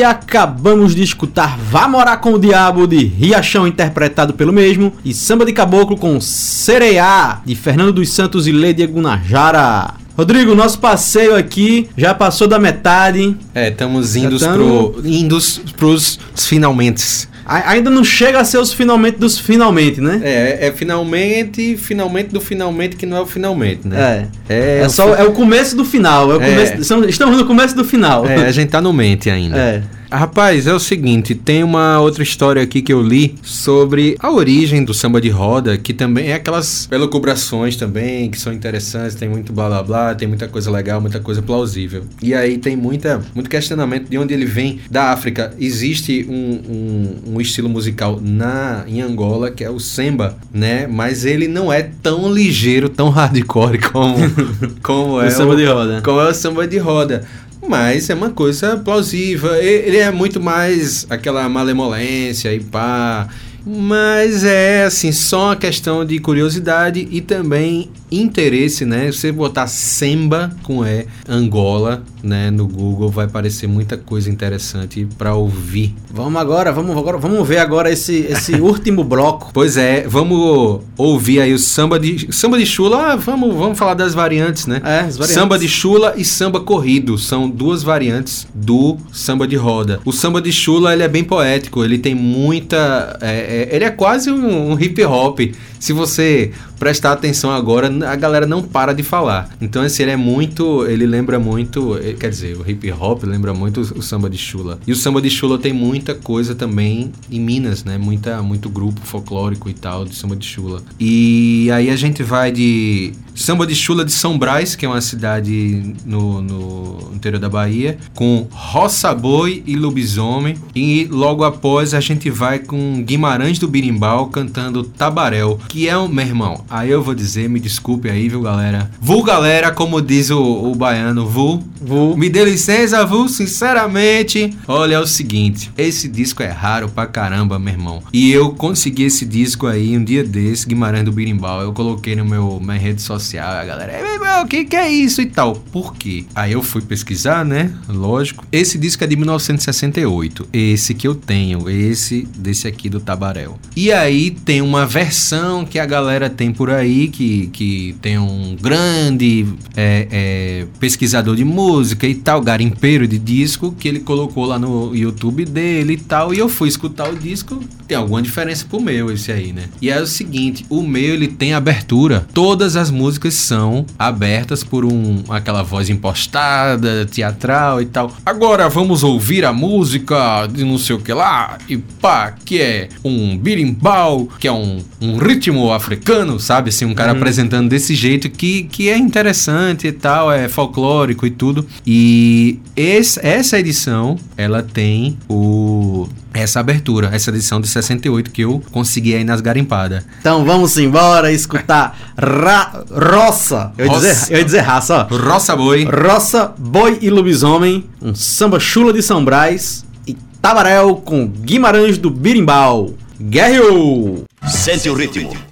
E 0.00 0.02
acabamos 0.02 0.94
de 0.94 1.02
escutar 1.02 1.58
Vá 1.58 1.86
Morar 1.86 2.16
com 2.16 2.32
o 2.32 2.38
Diabo 2.38 2.86
de 2.86 3.04
Riachão, 3.04 3.66
interpretado 3.66 4.32
pelo 4.32 4.50
mesmo, 4.50 4.94
e 5.04 5.12
Samba 5.12 5.44
de 5.44 5.52
Caboclo 5.52 5.94
com 5.94 6.18
Sereia, 6.22 7.42
de 7.44 7.54
Fernando 7.54 7.92
dos 7.92 8.08
Santos 8.08 8.46
e 8.46 8.52
Lady 8.52 8.86
Gunajara. 8.86 9.92
Rodrigo, 10.16 10.54
nosso 10.54 10.78
passeio 10.78 11.36
aqui 11.36 11.86
já 11.98 12.14
passou 12.14 12.48
da 12.48 12.58
metade. 12.58 13.36
É, 13.54 13.68
estamos 13.68 14.16
indo 14.16 14.38
Já 14.38 14.54
pro, 14.54 15.02
indos 15.04 15.60
pros 15.76 16.18
finalmente. 16.34 17.28
Ainda 17.50 17.90
não 17.90 18.04
chega 18.04 18.38
a 18.40 18.44
ser 18.44 18.58
os 18.58 18.72
finalmente 18.72 19.18
dos 19.18 19.38
finalmente, 19.38 20.00
né? 20.00 20.20
É, 20.22 20.68
é 20.68 20.72
finalmente, 20.72 21.76
finalmente 21.76 22.28
do 22.28 22.40
finalmente 22.40 22.94
que 22.96 23.04
não 23.04 23.16
é 23.16 23.20
o 23.20 23.26
finalmente, 23.26 23.88
né? 23.88 24.28
É. 24.48 24.54
É, 24.54 24.78
É, 24.82 24.86
o 24.86 24.90
só, 24.90 25.14
é 25.16 25.24
o 25.24 25.32
começo 25.32 25.74
do 25.76 25.84
final. 25.84 26.30
É 26.32 26.36
o 26.36 26.42
É. 26.42 26.82
são- 26.82 27.04
estamos 27.04 27.36
no 27.36 27.44
começo 27.44 27.74
do 27.74 27.84
final. 27.84 28.24
É, 28.26 28.46
a 28.46 28.52
gente 28.52 28.68
tá 28.70 28.80
no 28.80 28.92
mente 28.92 29.28
ainda. 29.28 29.58
É. 29.58 29.82
Rapaz, 30.12 30.66
é 30.66 30.74
o 30.74 30.78
seguinte, 30.80 31.36
tem 31.36 31.62
uma 31.62 32.00
outra 32.00 32.22
história 32.22 32.60
aqui 32.60 32.82
que 32.82 32.92
eu 32.92 33.00
li 33.00 33.36
sobre 33.42 34.16
a 34.18 34.30
origem 34.30 34.84
do 34.84 34.92
samba 34.92 35.20
de 35.20 35.28
roda, 35.28 35.78
que 35.78 35.94
também 35.94 36.30
é 36.30 36.34
aquelas 36.34 36.88
elucubrações 36.90 37.76
também, 37.76 38.28
que 38.28 38.38
são 38.38 38.52
interessantes, 38.52 39.14
tem 39.14 39.28
muito 39.28 39.52
blá 39.52 39.68
blá 39.68 39.82
blá, 39.84 40.14
tem 40.14 40.26
muita 40.26 40.48
coisa 40.48 40.68
legal, 40.70 41.00
muita 41.00 41.20
coisa 41.20 41.40
plausível. 41.40 42.02
E 42.20 42.34
aí 42.34 42.58
tem 42.58 42.76
muita, 42.76 43.22
muito 43.34 43.48
questionamento 43.48 44.08
de 44.08 44.18
onde 44.18 44.34
ele 44.34 44.46
vem. 44.46 44.80
Da 44.90 45.12
África, 45.12 45.54
existe 45.60 46.26
um, 46.28 46.34
um, 46.34 47.34
um 47.36 47.40
estilo 47.40 47.68
musical 47.68 48.18
na, 48.20 48.84
em 48.88 49.00
Angola, 49.00 49.50
que 49.50 49.62
é 49.62 49.70
o 49.70 49.78
samba, 49.78 50.36
né? 50.52 50.88
Mas 50.88 51.24
ele 51.24 51.46
não 51.46 51.72
é 51.72 51.82
tão 52.02 52.32
ligeiro, 52.32 52.88
tão 52.88 53.10
hardcore 53.10 53.78
como, 53.78 54.16
como 54.82 55.20
é 55.20 55.28
O 55.28 55.30
samba 55.30 55.54
de 55.54 55.64
roda. 55.66 56.02
como 56.02 56.20
é 56.20 56.28
o 56.28 56.34
samba 56.34 56.66
de 56.66 56.78
roda. 56.78 57.24
Mas 57.70 58.10
é 58.10 58.14
uma 58.14 58.30
coisa 58.30 58.76
plausível. 58.76 59.54
Ele 59.54 59.98
é 59.98 60.10
muito 60.10 60.40
mais 60.40 61.06
aquela 61.08 61.48
malemolência 61.48 62.52
e 62.52 62.58
pá. 62.58 63.28
Mas 63.64 64.42
é 64.42 64.84
assim, 64.86 65.12
só 65.12 65.46
uma 65.46 65.56
questão 65.56 66.04
de 66.04 66.18
curiosidade 66.18 67.06
e 67.08 67.20
também 67.20 67.88
interesse, 68.10 68.84
né? 68.84 69.12
Você 69.12 69.30
botar 69.30 69.68
Semba 69.68 70.50
com 70.64 70.84
E, 70.84 71.06
Angola, 71.28 72.02
né, 72.22 72.50
no 72.50 72.66
Google 72.66 73.10
vai 73.10 73.26
aparecer 73.26 73.66
muita 73.66 73.96
coisa 73.96 74.30
interessante 74.30 75.06
pra 75.18 75.34
ouvir. 75.34 75.94
Vamos 76.12 76.40
agora, 76.40 76.72
vamos 76.72 76.96
agora, 76.96 77.18
vamos 77.18 77.46
ver 77.46 77.58
agora 77.58 77.90
esse, 77.90 78.26
esse 78.28 78.54
último 78.60 79.04
bloco. 79.04 79.50
Pois 79.52 79.76
é, 79.76 80.06
vamos 80.06 80.80
ouvir 80.96 81.40
aí 81.40 81.52
o 81.52 81.58
samba 81.58 81.98
de 81.98 82.32
samba 82.32 82.58
de 82.58 82.66
chula. 82.66 83.12
Ah, 83.12 83.16
vamos, 83.16 83.54
vamos 83.54 83.78
falar 83.78 83.94
das 83.94 84.14
variantes, 84.14 84.66
né? 84.66 84.80
É, 84.84 85.00
as 85.00 85.16
variantes. 85.16 85.34
Samba 85.34 85.58
de 85.58 85.68
chula 85.68 86.14
e 86.16 86.24
samba 86.24 86.60
corrido 86.60 87.18
são 87.18 87.48
duas 87.48 87.82
variantes 87.82 88.46
do 88.54 88.96
samba 89.12 89.46
de 89.46 89.56
roda. 89.56 90.00
O 90.04 90.12
samba 90.12 90.40
de 90.40 90.52
chula 90.52 90.92
ele 90.92 91.02
é 91.02 91.08
bem 91.08 91.24
poético, 91.24 91.84
ele 91.84 91.98
tem 91.98 92.14
muita, 92.14 93.18
é, 93.20 93.68
é, 93.70 93.76
ele 93.76 93.84
é 93.84 93.90
quase 93.90 94.30
um, 94.30 94.72
um 94.72 94.80
hip 94.80 95.02
hop. 95.04 95.40
Se 95.78 95.94
você 95.94 96.52
prestar 96.80 97.12
atenção 97.12 97.52
agora, 97.52 97.88
a 98.10 98.16
galera 98.16 98.46
não 98.46 98.62
para 98.62 98.92
de 98.94 99.02
falar. 99.02 99.50
Então, 99.60 99.84
esse 99.84 100.02
ele 100.02 100.10
é 100.10 100.16
muito. 100.16 100.84
Ele 100.86 101.06
lembra 101.06 101.38
muito. 101.38 101.96
eh, 101.98 102.14
Quer 102.18 102.30
dizer, 102.30 102.56
o 102.56 102.68
hip 102.68 102.90
hop 102.90 103.22
lembra 103.24 103.52
muito 103.54 103.80
o, 103.82 103.98
o 103.98 104.02
samba 104.02 104.28
de 104.30 104.38
chula. 104.38 104.80
E 104.86 104.90
o 104.90 104.96
samba 104.96 105.20
de 105.20 105.30
chula 105.30 105.58
tem 105.58 105.72
muita 105.72 106.14
coisa 106.14 106.54
também 106.54 107.12
em 107.30 107.38
Minas, 107.38 107.84
né? 107.84 107.98
Muita, 107.98 108.42
muito 108.42 108.68
grupo 108.70 109.00
folclórico 109.04 109.68
e 109.68 109.74
tal 109.74 110.04
de 110.04 110.16
samba 110.16 110.34
de 110.34 110.46
chula. 110.46 110.82
E 110.98 111.70
aí 111.70 111.90
a 111.90 111.96
gente 111.96 112.22
vai 112.22 112.50
de 112.50 113.12
samba 113.34 113.66
de 113.66 113.74
chula 113.74 114.04
de 114.04 114.12
São 114.12 114.38
Brás, 114.38 114.74
que 114.74 114.86
é 114.86 114.88
uma 114.88 115.00
cidade 115.00 115.94
no, 116.06 116.40
no 116.40 117.10
interior 117.14 117.38
da 117.38 117.48
Bahia, 117.48 117.98
com 118.14 118.46
Roça 118.50 119.14
Boi 119.14 119.62
e 119.66 119.76
Lobisomem. 119.76 120.56
E 120.74 121.06
logo 121.10 121.44
após 121.44 121.92
a 121.92 122.00
gente 122.00 122.30
vai 122.30 122.58
com 122.58 123.02
Guimarães 123.02 123.58
do 123.58 123.68
Birimbau 123.68 124.28
cantando 124.28 124.82
Tabaréu, 124.82 125.58
que 125.68 125.86
é 125.88 125.96
um. 125.98 126.08
Meu 126.08 126.26
irmão, 126.26 126.64
aí 126.70 126.90
eu 126.90 127.02
vou 127.02 127.14
dizer, 127.14 127.48
me 127.48 127.58
desculpe 127.60 128.08
aí, 128.08 128.28
viu, 128.28 128.40
galera? 128.40 128.90
Vu, 129.00 129.22
galera, 129.22 129.70
como 129.72 130.00
diz 130.00 130.30
o, 130.30 130.40
o 130.40 130.74
baiano, 130.74 131.26
Vu. 131.26 131.62
Vu. 131.80 132.16
Me 132.16 132.28
dê 132.28 132.44
licença, 132.44 133.04
Vu, 133.04 133.28
sinceramente. 133.28 134.56
Olha, 134.68 134.94
é 134.96 134.98
o 135.00 135.06
seguinte: 135.06 135.70
esse 135.76 136.08
disco 136.08 136.42
é 136.42 136.48
raro 136.48 136.88
pra 136.88 137.06
caramba, 137.06 137.58
meu 137.58 137.72
irmão. 137.72 138.02
E 138.12 138.30
eu 138.30 138.50
consegui 138.50 139.04
esse 139.04 139.24
disco 139.24 139.66
aí 139.66 139.96
um 139.96 140.04
dia 140.04 140.22
desse, 140.22 140.66
Guimarães 140.66 141.04
do 141.04 141.12
Birimbau. 141.12 141.62
Eu 141.62 141.72
coloquei 141.72 142.14
no 142.16 142.24
meu 142.24 142.60
minha 142.60 142.78
rede 142.78 143.02
social, 143.02 143.50
a 143.50 143.64
galera, 143.64 143.96
"Ei, 143.96 144.02
meu 144.02 144.14
irmão, 144.14 144.44
o 144.44 144.46
que, 144.46 144.64
que 144.64 144.76
é 144.76 144.90
isso 144.90 145.20
e 145.20 145.26
tal? 145.26 145.54
Por 145.54 145.94
quê? 145.94 146.24
Aí 146.34 146.52
eu 146.52 146.62
fui 146.62 146.82
pesquisar, 146.82 147.44
né? 147.44 147.72
Lógico. 147.88 148.44
Esse 148.52 148.78
disco 148.78 149.02
é 149.04 149.06
de 149.06 149.16
1968. 149.16 150.48
Esse 150.52 150.94
que 150.94 151.06
eu 151.08 151.14
tenho, 151.14 151.68
esse 151.68 152.28
desse 152.36 152.68
aqui 152.68 152.88
do 152.88 153.00
Tabaréu. 153.00 153.58
E 153.74 153.92
aí 153.92 154.30
tem 154.30 154.60
uma 154.60 154.86
versão 154.86 155.64
que 155.64 155.78
a 155.78 155.86
galera 155.86 156.28
tem 156.28 156.52
por 156.60 156.68
aí, 156.68 157.08
que, 157.08 157.46
que 157.46 157.96
tem 158.02 158.18
um 158.18 158.54
grande 158.60 159.46
é, 159.74 160.06
é, 160.10 160.66
pesquisador 160.78 161.34
de 161.34 161.42
música 161.42 162.06
e 162.06 162.14
tal, 162.14 162.42
garimpeiro 162.42 163.08
de 163.08 163.18
disco, 163.18 163.74
que 163.78 163.88
ele 163.88 164.00
colocou 164.00 164.44
lá 164.44 164.58
no 164.58 164.94
YouTube 164.94 165.46
dele 165.46 165.94
e 165.94 165.96
tal. 165.96 166.34
E 166.34 166.38
eu 166.38 166.50
fui 166.50 166.68
escutar 166.68 167.08
o 167.08 167.16
disco, 167.16 167.64
tem 167.88 167.96
alguma 167.96 168.20
diferença 168.20 168.66
pro 168.68 168.78
meu 168.78 169.10
esse 169.10 169.32
aí, 169.32 169.54
né? 169.54 169.70
E 169.80 169.88
é 169.88 169.98
o 170.02 170.06
seguinte, 170.06 170.66
o 170.68 170.82
meu 170.82 171.14
ele 171.14 171.28
tem 171.28 171.54
abertura. 171.54 172.26
Todas 172.34 172.76
as 172.76 172.90
músicas 172.90 173.32
são 173.32 173.86
abertas 173.98 174.62
por 174.62 174.84
um 174.84 175.24
aquela 175.30 175.62
voz 175.62 175.88
impostada, 175.88 177.06
teatral 177.06 177.80
e 177.80 177.86
tal. 177.86 178.14
Agora 178.26 178.68
vamos 178.68 179.02
ouvir 179.02 179.46
a 179.46 179.52
música 179.54 180.46
de 180.46 180.62
não 180.62 180.76
sei 180.76 180.94
o 180.94 181.00
que 181.00 181.14
lá 181.14 181.56
e 181.66 181.78
pá, 181.78 182.32
que 182.44 182.60
é 182.60 182.90
um 183.02 183.38
birimbau, 183.38 184.28
que 184.38 184.46
é 184.46 184.52
um, 184.52 184.84
um 185.00 185.16
ritmo 185.16 185.72
africano, 185.72 186.38
sabe? 186.50 186.70
Assim, 186.70 186.84
um 186.84 186.94
cara 186.94 187.12
Uhum. 187.12 187.18
apresentando 187.18 187.68
desse 187.68 187.94
jeito 187.94 188.28
que, 188.28 188.64
que 188.64 188.88
é 188.88 188.98
interessante 188.98 189.86
e 189.86 189.92
tal, 189.92 190.32
é 190.32 190.48
folclórico 190.48 191.24
e 191.24 191.30
tudo. 191.30 191.64
E 191.86 192.58
esse, 192.74 193.24
essa 193.24 193.56
edição, 193.56 194.18
ela 194.36 194.60
tem 194.60 195.16
o 195.28 196.08
essa 196.34 196.60
abertura, 196.60 197.10
essa 197.12 197.30
edição 197.30 197.60
de 197.60 197.66
68 197.68 198.30
que 198.30 198.42
eu 198.42 198.62
consegui 198.72 199.14
aí 199.14 199.22
nas 199.24 199.40
garimpadas. 199.40 200.04
Então 200.20 200.44
vamos 200.44 200.76
embora 200.76 201.30
escutar 201.32 201.96
ra 202.18 202.82
roça. 202.90 203.72
Eu 203.78 203.86
ia, 203.86 203.92
Roça. 203.92 204.06
dizer, 204.08 204.32
eu 204.34 204.38
ia 204.38 204.44
dizer 204.44 204.60
raça, 204.60 205.08
ó. 205.10 205.16
Roça 205.16 205.54
Boi. 205.56 205.84
Roça, 205.84 206.52
Boi 206.58 206.98
e 207.00 207.10
Lobisomem, 207.10 207.84
um 208.02 208.12
samba 208.14 208.58
chula 208.60 208.92
de 208.92 209.02
São 209.02 209.24
Brás 209.24 209.84
e 210.06 210.16
Tabaréu 210.42 210.96
com 210.96 211.26
Guimarães 211.28 211.96
do 211.98 212.10
Birimbau. 212.10 212.94
Guerreou! 213.20 214.24
Sente 214.48 214.88
o 214.88 214.94
ritmo. 214.94 215.49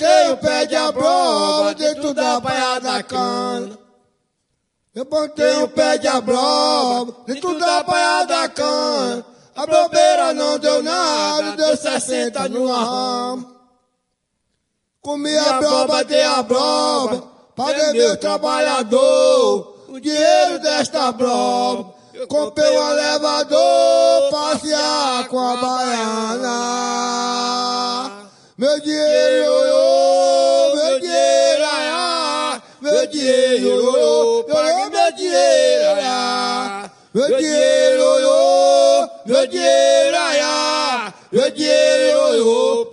Ei, 0.00 0.06
plantei 0.06 0.32
o 0.32 0.36
pé 0.38 0.64
de 0.66 0.76
abroba 0.76 1.74
dentro 1.74 2.14
da 2.14 2.40
baia 2.40 2.78
da 2.80 3.02
cana. 3.02 3.78
Eu 4.94 5.04
plantei 5.04 5.62
o 5.62 5.68
pé 5.68 5.98
de 5.98 6.08
abroba 6.08 7.14
dentro 7.26 7.58
da 7.58 7.82
baia 7.82 8.24
da 8.24 8.48
cana. 8.48 9.26
A 9.54 9.66
bobeira 9.66 10.32
não 10.32 10.58
deu 10.58 10.82
nada, 10.82 11.52
deu 11.54 11.76
60 11.76 12.48
no 12.48 12.66
ramo. 12.66 13.54
Comi 15.02 15.36
a 15.36 15.58
broba, 15.60 16.02
dei 16.04 16.22
a 16.22 16.42
broba, 16.42 17.22
paguei 17.54 17.92
meu 17.92 18.16
trabalhador. 18.16 19.84
O 19.88 20.00
dinheiro 20.00 20.60
desta 20.60 21.12
broba, 21.12 21.92
eu 22.14 22.26
comprei 22.26 22.70
um 22.70 22.90
elevador, 22.90 24.30
passear 24.30 25.28
com 25.28 25.38
a 25.38 25.56
baiana. 25.56 26.90
Meu 28.60 28.78
dinheiro, 28.78 29.36
ioiô, 29.46 29.79
aiá, 35.88 36.90
meu 37.12 37.38
dinheiro, 37.38 38.02
ioiô, 38.02 39.08
paguei 39.26 39.26
meu 39.26 39.46
dinheiro, 39.46 40.16
aiá. 40.16 41.14
Meu 41.32 41.50
dinheiro, 41.50 42.18
ioiô, 42.38 42.86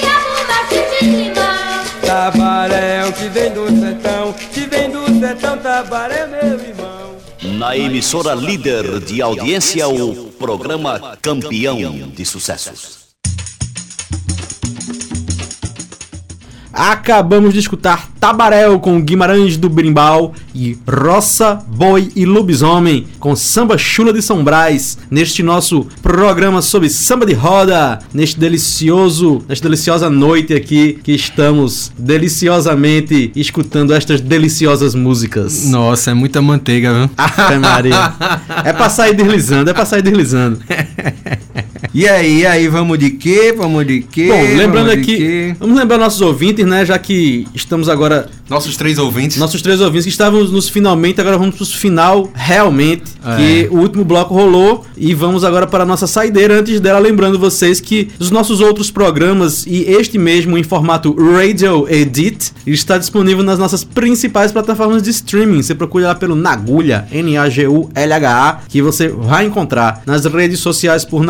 quiabo, 0.00 0.46
machixe 0.48 1.04
e 1.04 1.06
limão. 1.06 1.82
Tabaré, 2.04 3.04
o 3.08 3.12
que 3.12 3.28
vem 3.28 3.52
do 3.52 3.80
sertão, 3.80 4.32
que 4.52 4.60
vem 4.66 4.90
do 4.90 5.20
sertão, 5.20 5.58
Tabaré, 5.58 6.26
meu 6.26 6.60
irmão. 6.60 7.16
Na 7.58 7.76
emissora 7.76 8.34
líder 8.34 9.00
de 9.00 9.20
audiência, 9.20 9.88
o 9.88 10.30
programa 10.32 11.16
Campeão 11.20 11.76
de 12.14 12.24
Sucessos. 12.24 13.01
Acabamos 16.82 17.54
de 17.54 17.60
escutar 17.60 18.08
Tabaréu 18.18 18.80
com 18.80 19.00
Guimarães 19.00 19.56
do 19.56 19.68
Brimbal 19.68 20.34
e 20.52 20.76
Roça, 20.84 21.64
Boi 21.68 22.10
e 22.16 22.24
Lobisomem 22.26 23.06
com 23.20 23.36
Samba 23.36 23.78
Chula 23.78 24.12
de 24.12 24.20
São 24.20 24.42
Brás 24.42 24.98
neste 25.08 25.44
nosso 25.44 25.86
programa 26.02 26.60
sobre 26.60 26.90
samba 26.90 27.24
de 27.24 27.34
roda, 27.34 28.00
neste 28.12 28.36
delicioso, 28.36 29.44
nesta 29.48 29.68
deliciosa 29.68 30.10
noite 30.10 30.54
aqui 30.54 30.98
que 31.04 31.12
estamos 31.12 31.92
deliciosamente 31.96 33.30
escutando 33.36 33.94
estas 33.94 34.20
deliciosas 34.20 34.92
músicas. 34.92 35.66
Nossa, 35.66 36.10
é 36.10 36.14
muita 36.14 36.42
manteiga, 36.42 36.92
viu? 36.92 37.10
Ave 37.16 37.58
Maria. 37.60 38.12
É 38.64 38.72
pra 38.72 38.90
sair 38.90 39.14
deslizando, 39.14 39.70
é 39.70 39.72
pra 39.72 39.86
sair 39.86 40.02
deslizando. 40.02 40.58
E 41.94 42.08
aí, 42.08 42.40
e 42.40 42.46
aí, 42.46 42.68
vamos 42.68 42.98
de 42.98 43.10
quê? 43.10 43.54
Vamos 43.56 43.86
de 43.86 44.00
quê? 44.00 44.28
Bom, 44.28 44.56
lembrando 44.56 44.86
Vamos 44.86 45.02
aqui, 45.02 45.16
quê? 45.16 45.56
vamos 45.58 45.76
lembrar 45.76 45.98
nossos 45.98 46.20
ouvintes, 46.20 46.64
né? 46.64 46.86
Já 46.86 46.98
que 46.98 47.46
estamos 47.54 47.88
agora. 47.88 48.30
Nossos 48.48 48.76
três 48.76 48.98
ouvintes. 48.98 49.36
Nossos 49.36 49.60
três 49.60 49.80
ouvintes 49.80 50.04
que 50.04 50.10
estávamos 50.10 50.50
nos 50.50 50.68
finalmente, 50.68 51.20
agora 51.20 51.36
vamos 51.36 51.54
pro 51.56 51.66
final 51.66 52.30
realmente. 52.34 53.04
É. 53.24 53.36
Que 53.36 53.68
o 53.70 53.78
último 53.78 54.04
bloco 54.04 54.34
rolou 54.34 54.84
e 54.96 55.14
vamos 55.14 55.44
agora 55.44 55.66
para 55.66 55.82
a 55.84 55.86
nossa 55.86 56.06
saideira. 56.06 56.58
Antes 56.58 56.80
dela, 56.80 56.98
lembrando 56.98 57.38
vocês 57.38 57.80
que 57.80 58.08
os 58.18 58.30
nossos 58.30 58.60
outros 58.60 58.90
programas 58.90 59.66
e 59.66 59.84
este 59.84 60.18
mesmo 60.18 60.56
em 60.56 60.62
formato 60.62 61.14
Radio 61.18 61.86
Edit 61.88 62.52
está 62.66 62.98
disponível 62.98 63.42
nas 63.42 63.58
nossas 63.58 63.84
principais 63.84 64.52
plataformas 64.52 65.02
de 65.02 65.10
streaming. 65.10 65.62
Você 65.62 65.74
procura 65.74 66.08
lá 66.08 66.14
pelo 66.14 66.34
Nagulha, 66.34 67.06
N-A-G-U-L-H-A, 67.10 68.60
que 68.68 68.82
você 68.82 69.08
vai 69.08 69.46
encontrar 69.46 70.02
nas 70.06 70.24
redes 70.24 70.60
sociais 70.60 71.04
por 71.04 71.22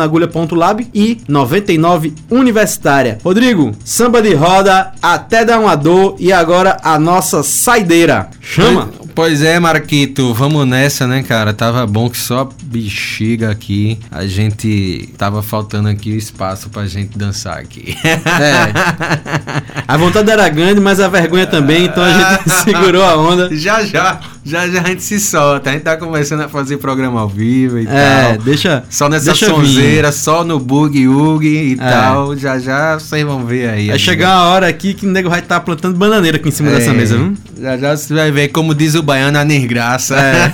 nagulha.lab 0.43 0.87
e 0.93 1.21
99 1.27 2.13
Universitária. 2.29 3.19
Rodrigo, 3.23 3.71
samba 3.83 4.21
de 4.21 4.33
roda, 4.33 4.91
até 5.01 5.43
dar 5.43 5.59
uma 5.59 5.75
dor 5.75 6.15
e 6.19 6.31
agora 6.31 6.77
a 6.83 6.99
nossa 6.99 7.43
saideira. 7.43 8.29
Chama! 8.39 9.02
Pois, 9.15 9.43
é, 9.43 9.59
Marquito, 9.59 10.33
vamos 10.33 10.65
nessa, 10.67 11.05
né, 11.05 11.21
cara? 11.21 11.53
Tava 11.53 11.85
bom 11.85 12.09
que 12.09 12.17
só 12.17 12.49
bexiga 12.63 13.51
aqui. 13.51 13.99
A 14.09 14.25
gente 14.25 15.07
tava 15.19 15.43
faltando 15.43 15.87
aqui 15.87 16.11
o 16.13 16.17
espaço 16.17 16.67
pra 16.69 16.87
gente 16.87 17.15
dançar 17.15 17.59
aqui. 17.59 17.95
É. 18.03 19.83
A 19.87 19.97
vontade 19.97 20.31
era 20.31 20.49
grande, 20.49 20.79
mas 20.81 20.99
a 20.99 21.07
vergonha 21.07 21.45
também, 21.45 21.85
então 21.85 22.03
a 22.03 22.11
gente 22.11 22.49
segurou 22.63 23.03
a 23.03 23.15
onda. 23.15 23.55
Já 23.55 23.83
já, 23.85 24.19
já 24.43 24.67
já 24.67 24.81
a 24.81 24.87
gente 24.87 25.03
se 25.03 25.19
solta. 25.19 25.69
A 25.69 25.73
gente 25.73 25.83
tá 25.83 25.95
começando 25.95 26.41
a 26.41 26.49
fazer 26.49 26.77
programa 26.77 27.21
ao 27.21 27.29
vivo 27.29 27.77
e 27.79 27.85
É, 27.87 28.33
tal. 28.33 28.37
deixa. 28.43 28.83
Só 28.89 29.07
nessa 29.07 29.25
deixa 29.25 29.45
sonzeira, 29.45 30.11
só 30.11 30.43
no 30.43 30.59
bug 30.59 31.07
ug 31.07 31.45
e 31.45 31.73
É. 31.73 31.75
tal. 31.75 32.35
Já 32.35 32.57
já 32.57 32.97
vocês 32.97 33.23
vão 33.23 33.45
ver 33.45 33.69
aí. 33.69 33.87
Vai 33.89 33.99
chegar 33.99 34.37
uma 34.37 34.45
hora 34.47 34.67
aqui 34.67 34.95
que 34.95 35.05
o 35.05 35.11
nego 35.11 35.29
vai 35.29 35.39
estar 35.39 35.59
plantando 35.59 35.95
bananeira 35.97 36.37
aqui 36.37 36.49
em 36.49 36.51
cima 36.51 36.71
É. 36.71 36.75
dessa 36.75 36.93
mesa, 36.93 37.15
viu? 37.15 37.33
Já 37.61 37.77
já 37.77 37.95
você 37.95 38.11
vai 38.13 38.31
ver, 38.31 38.47
como 38.47 38.73
diz 38.73 38.95
o 38.95 39.02
baiano, 39.03 39.37
a 39.37 39.43
desgraça. 39.43 40.15
É. 40.15 40.53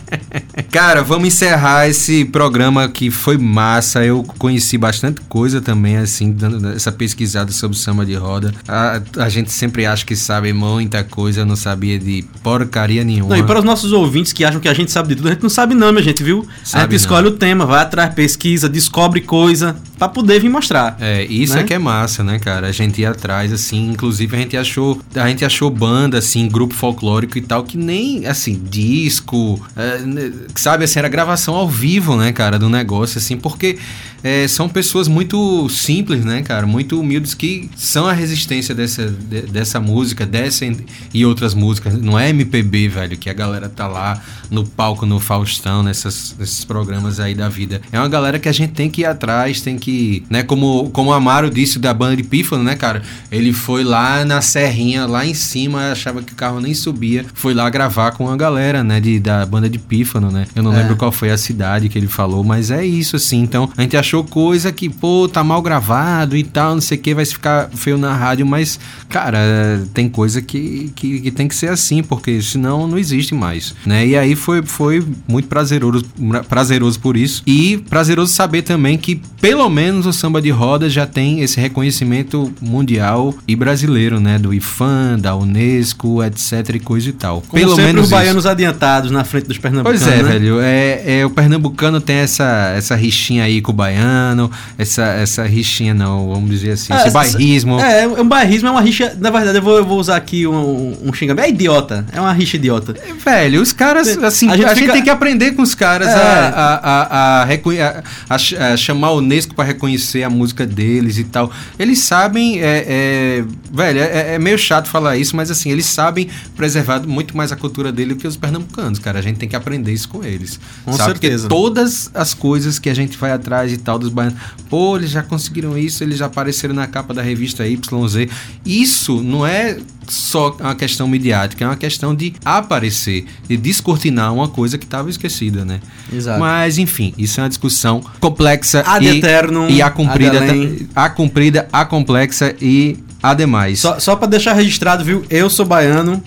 Cara, 0.71 1.01
vamos 1.01 1.27
encerrar 1.27 1.87
esse 1.87 2.25
programa 2.25 2.87
que 2.89 3.09
foi 3.09 3.37
massa. 3.37 4.03
Eu 4.03 4.23
conheci 4.37 4.77
bastante 4.77 5.21
coisa 5.21 5.61
também, 5.61 5.97
assim, 5.97 6.31
dando 6.31 6.69
essa 6.69 6.91
pesquisada 6.91 7.51
sobre 7.51 7.77
samba 7.77 8.05
de 8.05 8.15
roda. 8.15 8.53
A, 8.67 9.01
a 9.17 9.29
gente 9.29 9.51
sempre 9.51 9.85
acha 9.85 10.05
que 10.05 10.15
sabe 10.15 10.53
muita 10.53 11.03
coisa, 11.03 11.41
eu 11.41 11.45
não 11.45 11.55
sabia 11.55 11.97
de 11.97 12.25
porcaria 12.43 13.03
nenhuma. 13.03 13.35
Não, 13.35 13.37
e 13.37 13.43
para 13.45 13.59
os 13.59 13.65
nossos 13.65 13.91
ouvintes 13.91 14.33
que 14.33 14.43
acham 14.43 14.59
que 14.59 14.67
a 14.67 14.73
gente 14.73 14.91
sabe 14.91 15.09
de 15.09 15.15
tudo, 15.15 15.29
a 15.29 15.31
gente 15.31 15.43
não 15.43 15.49
sabe 15.49 15.73
não, 15.73 15.91
minha 15.91 16.03
gente, 16.03 16.23
viu? 16.23 16.47
a 16.47 16.65
Sabe 16.65 16.83
gente 16.83 17.01
escolhe 17.01 17.27
o 17.27 17.31
tema, 17.31 17.65
vai 17.65 17.81
atrás, 17.81 18.13
pesquisa, 18.13 18.67
descobre 18.67 19.21
coisa, 19.21 19.75
pra 19.97 20.07
poder 20.07 20.39
vir 20.39 20.49
mostrar. 20.49 20.97
É, 20.99 21.23
isso 21.25 21.55
né? 21.55 21.61
é 21.61 21.63
que 21.63 21.73
é 21.73 21.79
massa, 21.79 22.23
né, 22.23 22.39
cara? 22.39 22.67
A 22.67 22.71
gente 22.71 23.01
ia 23.01 23.09
atrás, 23.09 23.51
assim, 23.51 23.89
inclusive 23.91 24.35
a 24.35 24.39
gente 24.39 24.57
achou, 24.57 25.01
a 25.15 25.27
gente 25.27 25.43
achou 25.43 25.69
banda, 25.69 26.17
assim, 26.17 26.47
grupo 26.47 26.73
folclórico 26.73 27.37
e 27.37 27.41
tal, 27.41 27.63
que 27.63 27.77
nem, 27.77 28.25
assim, 28.25 28.61
disco, 28.69 29.59
é, 29.75 29.99
né, 29.99 30.31
sabe, 30.55 30.83
assim, 30.83 30.99
era 30.99 31.09
gravação 31.09 31.55
ao 31.55 31.67
vivo, 31.67 32.15
né, 32.15 32.31
cara, 32.31 32.59
do 32.59 32.69
negócio, 32.69 33.17
assim, 33.17 33.37
porque 33.37 33.77
é, 34.23 34.47
são 34.47 34.67
pessoas 34.69 35.07
muito 35.07 35.67
simples, 35.69 36.23
né, 36.25 36.41
cara, 36.41 36.65
muito 36.67 36.99
humildes 36.99 37.33
que 37.33 37.69
são 37.75 38.07
a 38.07 38.13
resistência 38.13 38.73
dessa, 38.75 39.07
de- 39.09 39.41
dessa 39.43 39.79
música, 39.79 40.25
dessa 40.25 40.65
e- 41.13 41.25
outras 41.25 41.53
músicas. 41.53 41.93
Não 41.99 42.17
é 42.17 42.29
MPB, 42.29 42.87
velho, 42.87 43.17
que 43.17 43.29
a 43.29 43.33
galera 43.33 43.69
tá 43.69 43.87
lá 43.87 44.21
no 44.49 44.65
palco, 44.65 45.05
no 45.05 45.19
Faustão, 45.19 45.83
nessas, 45.83 46.35
nesses 46.39 46.63
programas 46.63 47.19
aí 47.19 47.35
da 47.35 47.49
vida. 47.49 47.81
É 47.91 47.99
uma 47.99 48.07
galera 48.09 48.39
que 48.39 48.47
a 48.47 48.51
gente 48.51 48.71
tem 48.73 48.89
que 48.89 49.01
ir 49.01 49.05
atrás, 49.05 49.61
tem 49.61 49.77
que, 49.77 50.23
né, 50.29 50.43
como, 50.43 50.89
como 50.91 51.09
o 51.09 51.13
Amaro 51.13 51.49
disse 51.49 51.79
da 51.79 51.93
banda 51.93 52.15
de 52.15 52.23
Pífano, 52.23 52.63
né, 52.63 52.75
cara? 52.75 53.01
Ele 53.31 53.51
foi 53.53 53.83
lá 53.83 54.23
na 54.25 54.41
serrinha, 54.41 55.05
lá 55.05 55.25
em 55.25 55.33
cima, 55.33 55.91
achava 55.91 56.21
que 56.21 56.33
o 56.33 56.35
carro 56.35 56.59
nem 56.59 56.73
subia, 56.73 57.25
foi 57.33 57.53
lá 57.53 57.69
gravar 57.69 58.11
com 58.11 58.29
a 58.29 58.37
galera, 58.37 58.83
né, 58.83 58.99
de, 58.99 59.19
da 59.19 59.45
banda 59.45 59.69
de 59.69 59.77
Pífano, 59.79 60.31
né? 60.31 60.47
Eu 60.55 60.63
não 60.63 60.73
É. 60.73 60.77
lembro 60.81 60.95
qual 60.95 61.11
foi 61.11 61.29
a 61.29 61.37
cidade 61.37 61.89
que 61.89 61.97
ele 61.97 62.07
falou, 62.07 62.43
mas 62.43 62.71
é 62.71 62.85
isso, 62.85 63.15
assim. 63.15 63.41
Então, 63.41 63.69
a 63.75 63.81
gente 63.81 63.95
achou 64.07 64.23
coisa 64.23 64.71
que, 64.71 64.87
pô, 64.87 65.27
tá 65.27 65.43
mal 65.43 65.61
gravado 65.61 66.37
e 66.37 66.43
tal, 66.43 66.75
não 66.75 66.81
sei 66.81 66.97
o 66.97 67.01
que, 67.01 67.13
vai 67.13 67.25
ficar 67.25 67.69
feio 67.73 67.97
na 67.97 68.15
rádio, 68.15 68.45
mas, 68.45 68.79
cara, 69.09 69.85
tem 69.93 70.07
coisa 70.07 70.41
que, 70.41 70.91
que, 70.95 71.19
que 71.19 71.31
tem 71.31 71.47
que 71.47 71.55
ser 71.55 71.67
assim, 71.67 72.01
porque 72.01 72.41
senão 72.41 72.87
não 72.87 72.97
existe 72.97 73.35
mais, 73.35 73.75
né? 73.85 74.07
E 74.07 74.15
aí 74.15 74.33
foi, 74.33 74.63
foi 74.63 75.05
muito 75.27 75.49
prazeroso, 75.49 76.05
prazeroso 76.47 76.99
por 77.01 77.17
isso. 77.17 77.43
E 77.45 77.77
prazeroso 77.89 78.33
saber 78.33 78.61
também 78.61 78.97
que, 78.97 79.21
pelo 79.41 79.69
menos, 79.69 80.05
o 80.05 80.13
samba 80.13 80.41
de 80.41 80.49
roda 80.49 80.89
já 80.89 81.05
tem 81.05 81.41
esse 81.41 81.59
reconhecimento 81.59 82.53
mundial 82.61 83.35
e 83.45 83.55
brasileiro, 83.55 84.19
né? 84.21 84.39
Do 84.39 84.53
IFAM, 84.53 85.19
da 85.19 85.35
Unesco, 85.35 86.23
etc 86.23 86.75
e 86.75 86.79
coisa 86.79 87.09
e 87.09 87.13
tal. 87.13 87.41
Como 87.41 87.61
pelo 87.61 87.75
menos 87.75 88.03
os 88.03 88.07
isso. 88.07 88.15
baianos 88.15 88.45
adiantados 88.45 89.11
na 89.11 89.25
frente 89.25 89.47
dos 89.47 89.57
pernambucanos, 89.57 90.01
Pois 90.01 90.13
é, 90.13 90.23
né? 90.23 90.31
velho. 90.31 90.59
É, 90.61 91.19
é, 91.19 91.25
o 91.25 91.29
pernambucano 91.29 91.99
tem 91.99 92.17
essa, 92.17 92.73
essa 92.75 92.95
rixinha 92.95 93.43
aí 93.43 93.61
com 93.61 93.71
o 93.71 93.75
baiano. 93.75 93.96
Baiano, 93.97 94.51
essa, 94.77 95.03
essa 95.03 95.43
rixinha 95.43 95.93
não, 95.93 96.29
vamos 96.29 96.49
dizer 96.49 96.71
assim, 96.71 96.93
É, 96.93 97.01
esse 97.01 97.11
bairrismo. 97.11 97.79
É, 97.79 98.03
é 98.03 98.07
um 98.07 98.27
bairrismo 98.27 98.67
é 98.67 98.71
uma 98.71 98.81
rixa. 98.81 99.15
Na 99.19 99.29
verdade, 99.29 99.57
eu 99.57 99.61
vou, 99.61 99.77
eu 99.77 99.85
vou 99.85 99.99
usar 99.99 100.15
aqui 100.17 100.45
um, 100.47 100.97
um 101.03 101.13
xingamento. 101.13 101.45
É 101.45 101.49
idiota. 101.49 102.05
É 102.11 102.19
uma 102.21 102.31
rixa 102.33 102.57
idiota. 102.57 102.95
Velho, 103.23 103.61
os 103.61 103.73
caras, 103.73 104.07
assim, 104.17 104.49
A 104.49 104.53
a 104.53 104.57
gente 104.57 104.67
gente, 104.69 104.79
fica- 104.79 104.93
tem 104.93 105.03
que 105.03 105.09
aprender 105.09 105.51
com 105.51 105.61
os 105.61 105.73
caras 105.75 106.07
É. 106.07 106.13
a, 106.13 106.17
a, 106.17 106.75
a, 106.75 107.43
a, 107.43 107.43
a- 107.43 108.03
a 108.29 108.73
a 108.73 108.77
chamar 108.77 109.11
o 109.11 109.17
Unesco 109.17 109.55
pra 109.55 109.63
reconhecer 109.65 110.23
a 110.23 110.29
música 110.29 110.65
deles 110.65 111.17
e 111.17 111.23
tal. 111.23 111.51
Eles 111.77 111.99
sabem, 111.99 112.59
é, 112.61 112.85
é, 112.87 113.43
velho, 113.71 113.99
é, 113.99 114.35
é 114.35 114.39
meio 114.39 114.57
chato 114.57 114.87
falar 114.87 115.17
isso, 115.17 115.35
mas 115.35 115.49
assim, 115.51 115.71
eles 115.71 115.85
sabem 115.85 116.27
preservar 116.55 117.01
muito 117.07 117.35
mais 117.35 117.51
a 117.51 117.55
cultura 117.55 117.91
dele 117.91 118.13
do 118.13 118.19
que 118.19 118.27
os 118.27 118.37
pernambucanos, 118.37 118.99
cara. 118.99 119.19
A 119.19 119.21
gente 119.21 119.37
tem 119.37 119.47
que 119.49 119.55
aprender 119.55 119.91
isso 119.91 120.07
com 120.09 120.23
eles. 120.23 120.59
Com 120.85 120.93
sabe? 120.93 121.11
certeza. 121.11 121.47
Porque 121.47 121.55
todas 121.61 122.09
as 122.13 122.33
coisas 122.33 122.79
que 122.79 122.89
a 122.89 122.93
gente 122.93 123.17
vai 123.17 123.31
atrás 123.31 123.71
e 123.71 123.77
tal 123.87 123.97
dos 123.97 124.09
baianos, 124.09 124.37
pô, 124.69 124.97
eles 124.97 125.09
já 125.09 125.23
conseguiram 125.23 125.77
isso, 125.77 126.03
eles 126.03 126.17
já 126.17 126.25
apareceram 126.25 126.75
na 126.75 126.85
capa 126.87 127.13
da 127.13 127.21
revista 127.21 127.65
YZ. 127.65 128.29
Isso 128.65 129.23
não 129.23 129.47
é 129.47 129.77
só 130.09 130.57
uma 130.59 130.75
questão 130.75 131.07
midiática, 131.07 131.63
é 131.63 131.67
uma 131.69 131.77
questão 131.77 132.13
de 132.13 132.33
aparecer, 132.43 133.25
de 133.47 133.55
descortinar 133.55 134.33
uma 134.33 134.49
coisa 134.49 134.77
que 134.77 134.83
estava 134.83 135.09
esquecida, 135.09 135.63
né? 135.63 135.79
Exato. 136.11 136.37
Mas, 136.37 136.77
enfim, 136.77 137.13
isso 137.17 137.39
é 137.39 137.43
uma 137.43 137.49
discussão 137.49 138.03
complexa 138.19 138.83
Ad 138.85 139.05
e, 139.05 139.19
eternum, 139.19 139.69
e 139.69 139.81
a 139.81 139.87
além. 139.87 140.89
a 140.93 141.09
comprida, 141.09 141.69
a 141.71 141.85
complexa 141.85 142.53
e 142.61 142.97
a 143.23 143.33
demais. 143.33 143.79
Só, 143.79 143.99
só 143.99 144.15
pra 144.15 144.27
deixar 144.27 144.53
registrado, 144.53 145.03
viu? 145.03 145.23
Eu 145.29 145.49
sou 145.49 145.65
baiano. 145.65 146.21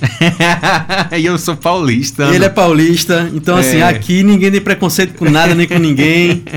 e 1.16 1.24
eu 1.24 1.38
sou 1.38 1.56
paulista. 1.56 2.24
Ele 2.34 2.44
é 2.44 2.48
paulista. 2.48 3.30
Então, 3.32 3.56
assim, 3.56 3.78
É. 3.78 3.84
aqui 3.84 4.22
ninguém 4.22 4.50
tem 4.50 4.60
preconceito 4.60 5.14
com 5.14 5.30
nada 5.30 5.54
nem 5.54 5.68
com 5.68 5.78
ninguém. 5.78 6.42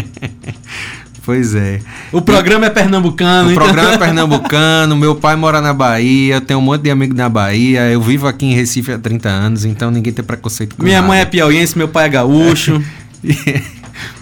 Pois 1.26 1.56
é. 1.56 1.80
O 2.12 2.22
programa 2.22 2.66
é 2.66 2.70
pernambucano. 2.70 3.48
O 3.50 3.52
então- 3.54 3.64
programa 3.66 3.94
é 3.94 3.98
pernambucano, 4.00 4.96
meu 4.98 5.16
pai 5.16 5.36
mora 5.38 5.62
na 5.62 5.74
Bahia, 5.74 6.36
eu 6.36 6.42
tenho 6.42 6.60
um 6.60 6.64
monte 6.64 6.82
de 6.82 6.92
amigo 6.92 7.16
na 7.16 7.30
Bahia, 7.30 7.90
eu 7.90 8.02
vivo 8.02 8.28
aqui 8.28 8.46
em 8.46 8.54
Recife 8.54 8.92
há 8.92 8.98
30 9.00 9.30
anos, 9.30 9.64
então 9.66 9.90
ninguém 9.90 10.12
tem 10.12 10.24
preconceito 10.24 10.76
com 10.76 10.84
Minha 10.84 10.98
nada. 10.98 11.08
mãe 11.08 11.20
é 11.22 11.26
piauiense, 11.26 11.78
meu 11.78 11.88
pai 11.88 12.08
é 12.08 12.10
gaúcho. 12.10 12.84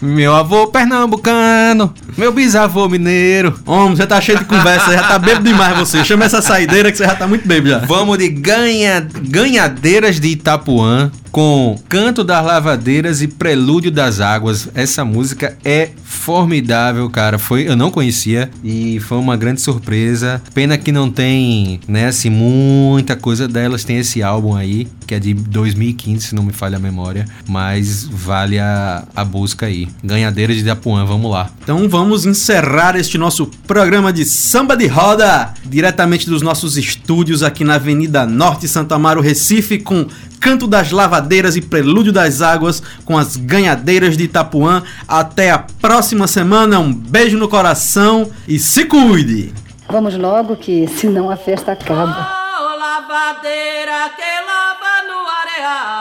Meu 0.02 0.36
avô 0.36 0.68
pernambucano, 0.68 1.94
meu 2.18 2.32
bisavô 2.32 2.88
mineiro. 2.90 3.58
Homem, 3.66 3.96
você 3.96 4.06
tá 4.06 4.20
cheio 4.22 4.38
de 4.38 4.46
conversa, 4.46 4.92
já 4.92 5.04
tá 5.08 5.18
bêbado 5.18 5.44
demais 5.46 5.78
você. 5.78 6.04
Chama 6.04 6.26
essa 6.26 6.42
saideira 6.42 6.92
que 6.92 6.98
você 6.98 7.06
já 7.06 7.16
tá 7.16 7.26
muito 7.26 7.48
bêbado 7.48 7.70
já. 7.70 7.78
Vamos 7.88 8.18
de 8.18 8.28
ganha, 8.30 9.08
Ganhadeiras 9.24 10.20
de 10.20 10.28
Itapuã 10.30 11.12
com 11.32 11.80
Canto 11.88 12.24
das 12.24 12.46
Lavadeiras 12.46 13.22
e 13.22 13.28
Prelúdio 13.28 13.90
das 13.90 14.20
Águas. 14.20 14.70
Essa 14.76 15.06
música 15.06 15.58
é 15.64 15.90
formidável, 16.04 17.10
cara. 17.10 17.40
Foi, 17.40 17.68
eu 17.68 17.76
não 17.76 17.90
conhecia 17.90 18.52
e 18.64 19.00
foi 19.00 19.18
uma 19.18 19.38
grande 19.38 19.62
surpresa. 19.62 20.42
Pena 20.54 20.78
que 20.78 20.92
não 20.92 21.10
tem, 21.10 21.80
né, 21.88 22.08
assim, 22.08 22.30
muita 22.30 23.16
coisa 23.16 23.48
delas. 23.48 23.84
Tem 23.84 23.98
esse 23.98 24.22
álbum 24.22 24.56
aí, 24.56 24.88
que 25.08 25.16
é 25.16 25.20
de 25.20 25.34
2015, 25.34 26.28
se 26.28 26.36
não 26.36 26.44
me 26.44 26.52
falha 26.52 26.76
a 26.76 26.80
memória. 26.80 27.26
Mas 27.48 28.04
vale 28.04 28.60
a, 28.60 29.06
a 29.16 29.24
busca 29.24 29.66
aí. 29.66 29.88
Ganhadeiras 30.04 30.58
de 30.58 30.64
Itapuã, 30.64 31.06
vamos 31.06 31.32
lá. 31.32 31.50
Então 31.64 31.88
vamos 31.88 32.26
encerrar 32.26 32.96
este 32.98 33.18
nosso 33.18 33.48
programa 33.66 34.12
de 34.12 34.26
samba 34.26 34.76
de 34.76 34.88
roda, 34.88 35.54
diretamente 35.66 36.30
dos 36.30 36.42
nossos 36.42 36.78
estúdios 36.78 37.42
aqui 37.42 37.64
na 37.64 37.76
Avenida 37.76 38.26
Norte, 38.26 38.68
Santo 38.68 38.94
Amaro, 38.94 39.22
Recife, 39.22 39.80
com 39.80 40.08
Canto 40.42 40.66
das 40.66 40.92
Lavadeiras 40.92 41.56
e 41.56 41.62
Prelúdio 41.62 42.12
das 42.12 42.42
Águas, 42.42 42.82
com 43.06 43.16
as 43.16 43.38
ganhadeiras 43.38 44.18
de 44.18 44.24
Itapuã. 44.24 44.82
Até 45.08 45.52
a 45.52 45.60
próxima 45.60 46.26
semana, 46.26 46.80
um 46.80 46.92
beijo 46.92 47.38
no 47.38 47.48
coração 47.48 48.32
e 48.48 48.58
se 48.58 48.86
cuide! 48.86 49.54
Vamos 49.88 50.18
logo 50.18 50.56
que 50.56 50.88
senão 50.88 51.30
a 51.30 51.38
festa 51.38 51.74
acaba. 51.74 52.28
Ô 52.60 52.76
lavadeira 52.80 54.10
que 54.16 54.32
lava 54.48 55.06
no 55.08 55.20
areal. 55.42 56.01